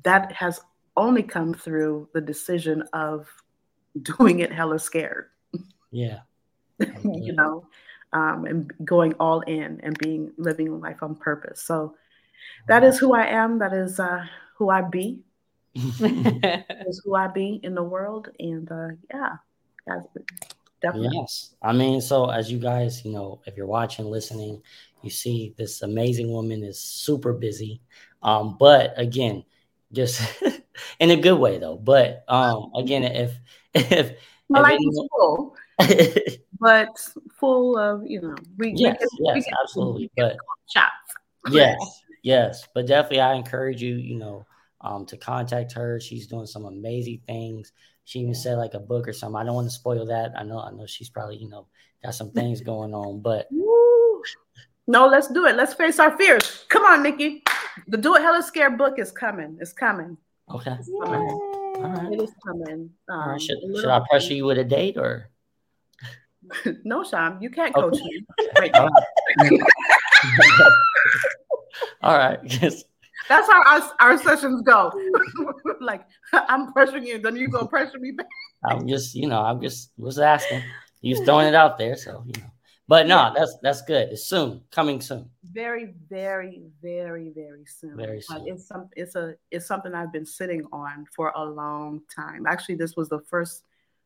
[0.04, 0.62] that has
[0.98, 3.28] only come through the decision of
[4.02, 5.30] doing it hella scared.
[5.92, 6.20] Yeah.
[7.04, 7.68] You know
[8.14, 11.62] um, and going all in and being living life on purpose.
[11.62, 11.96] So
[12.68, 13.60] that is who i am.
[13.60, 14.26] That is uh,
[14.58, 15.20] who i be.
[15.76, 18.30] Is who i be in the world.
[18.40, 19.38] And uh, yeah
[19.88, 20.08] that's
[20.84, 21.18] Definitely.
[21.18, 21.56] Yes.
[21.62, 24.62] I mean, so as you guys, you know, if you're watching, listening,
[25.02, 27.82] you see this amazing woman is super busy.
[28.22, 29.46] Um, but again,
[29.94, 30.22] just
[31.00, 31.78] in a good way though.
[31.78, 33.32] But um again, if
[33.74, 34.18] if
[34.50, 35.56] my life is full,
[36.60, 36.90] but
[37.40, 40.12] full of you know, we, yes, we yes, absolutely.
[40.18, 40.36] But
[40.70, 40.92] shots.
[41.50, 41.78] Yes,
[42.24, 44.46] yes, but definitely, I encourage you, you know,
[44.82, 46.00] um, to contact her.
[46.00, 47.72] She's doing some amazing things.
[48.06, 49.40] She even said like a book or something.
[49.40, 50.34] I don't want to spoil that.
[50.38, 51.68] I know, I know she's probably, you know,
[52.04, 53.48] got some things going on, but
[54.88, 55.56] no, let's do it.
[55.56, 56.66] Let's face our fears.
[56.70, 57.42] Come on, Niki.
[57.88, 59.58] The Do It Hella Scared book is coming.
[59.62, 60.18] It's coming.
[60.52, 60.76] Okay.
[61.04, 61.30] Coming.
[61.30, 62.14] All right.
[62.14, 62.90] It is coming.
[63.10, 63.42] Um, right.
[63.42, 65.30] Should, should I pressure you with a date or?
[66.84, 68.04] no, Sean, you can't coach okay.
[68.04, 68.26] me.
[68.40, 68.76] All right.
[72.02, 72.84] All right.
[73.30, 74.92] That's how our, our sessions go.
[75.82, 78.28] like I'm pressuring you, then you go pressure me back.
[78.66, 80.62] I'm just, you know, I'm just was asking.
[81.02, 82.50] You was throwing it out there, so you know.
[82.88, 84.10] But no, that's that's good.
[84.10, 85.30] It's soon, coming soon.
[85.44, 87.96] Very, very, very, very soon.
[87.96, 88.46] Very soon.
[88.48, 92.46] It's some it's a it's something I've been sitting on for a long time.
[92.46, 93.64] Actually, this was the first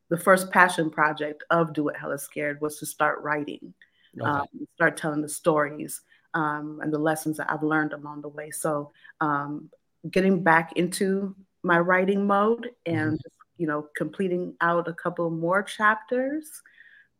[0.10, 3.74] the first passion project of Do It Hella Scared was to start writing,
[4.20, 4.30] okay.
[4.30, 4.46] um,
[4.76, 6.02] start telling the stories
[6.34, 8.52] um, and the lessons that I've learned along the way.
[8.52, 9.70] So um,
[10.10, 13.30] getting back into my writing mode and mm-hmm.
[13.58, 16.50] you know completing out a couple more chapters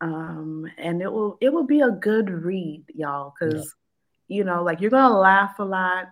[0.00, 3.74] um, and it will it will be a good read y'all because
[4.28, 4.36] yeah.
[4.36, 6.06] you know like you're gonna laugh a lot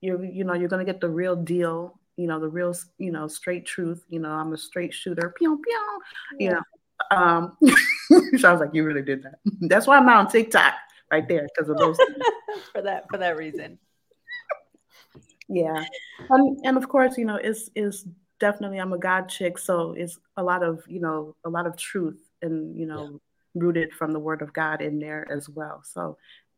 [0.00, 3.28] you're you know you're gonna get the real deal you know the real you know
[3.28, 6.00] straight truth you know i'm a straight shooter pew pew
[6.38, 6.48] yeah.
[6.48, 7.56] you know um
[8.38, 9.38] sounds like you really did that
[9.68, 10.74] that's why i'm not on tiktok
[11.10, 11.98] right there because of those
[12.72, 13.78] for that for that reason.
[15.48, 15.84] Yeah,
[16.30, 18.06] and and of course, you know, it's is
[18.38, 21.76] definitely I'm a God chick, so it's a lot of you know a lot of
[21.76, 23.62] truth and you know yeah.
[23.62, 25.82] rooted from the Word of God in there as well.
[25.84, 26.16] So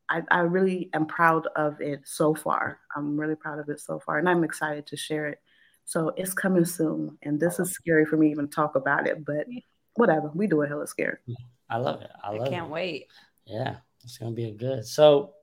[0.08, 2.80] I, I really am proud of it so far.
[2.94, 5.40] I'm really proud of it so far, and I'm excited to share it.
[5.84, 9.24] So it's coming soon, and this is scary for me even to talk about it,
[9.24, 9.46] but
[9.94, 10.30] whatever.
[10.34, 11.18] We do it hella scared.
[11.68, 12.10] I love it.
[12.22, 12.72] I love I can't it.
[12.72, 13.06] wait.
[13.46, 14.86] Yeah, it's gonna be a good.
[14.86, 15.34] So,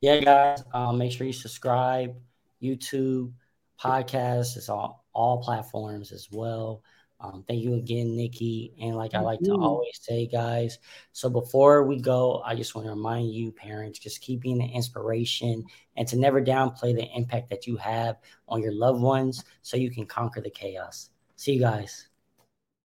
[0.00, 2.14] yeah, guys, um, make sure you subscribe.
[2.62, 3.32] YouTube,
[3.80, 6.82] podcast, it's all all platforms as well.
[7.20, 8.72] Um, thank you again, Niki.
[8.82, 10.78] And like I like to always say, guys,
[11.12, 14.70] so before we go, I just want to remind you, parents, just keep being an
[14.70, 15.64] inspiration
[15.96, 18.16] and to never downplay the impact that you have
[18.48, 21.10] on your loved ones so you can conquer the chaos.
[21.36, 22.08] See you guys.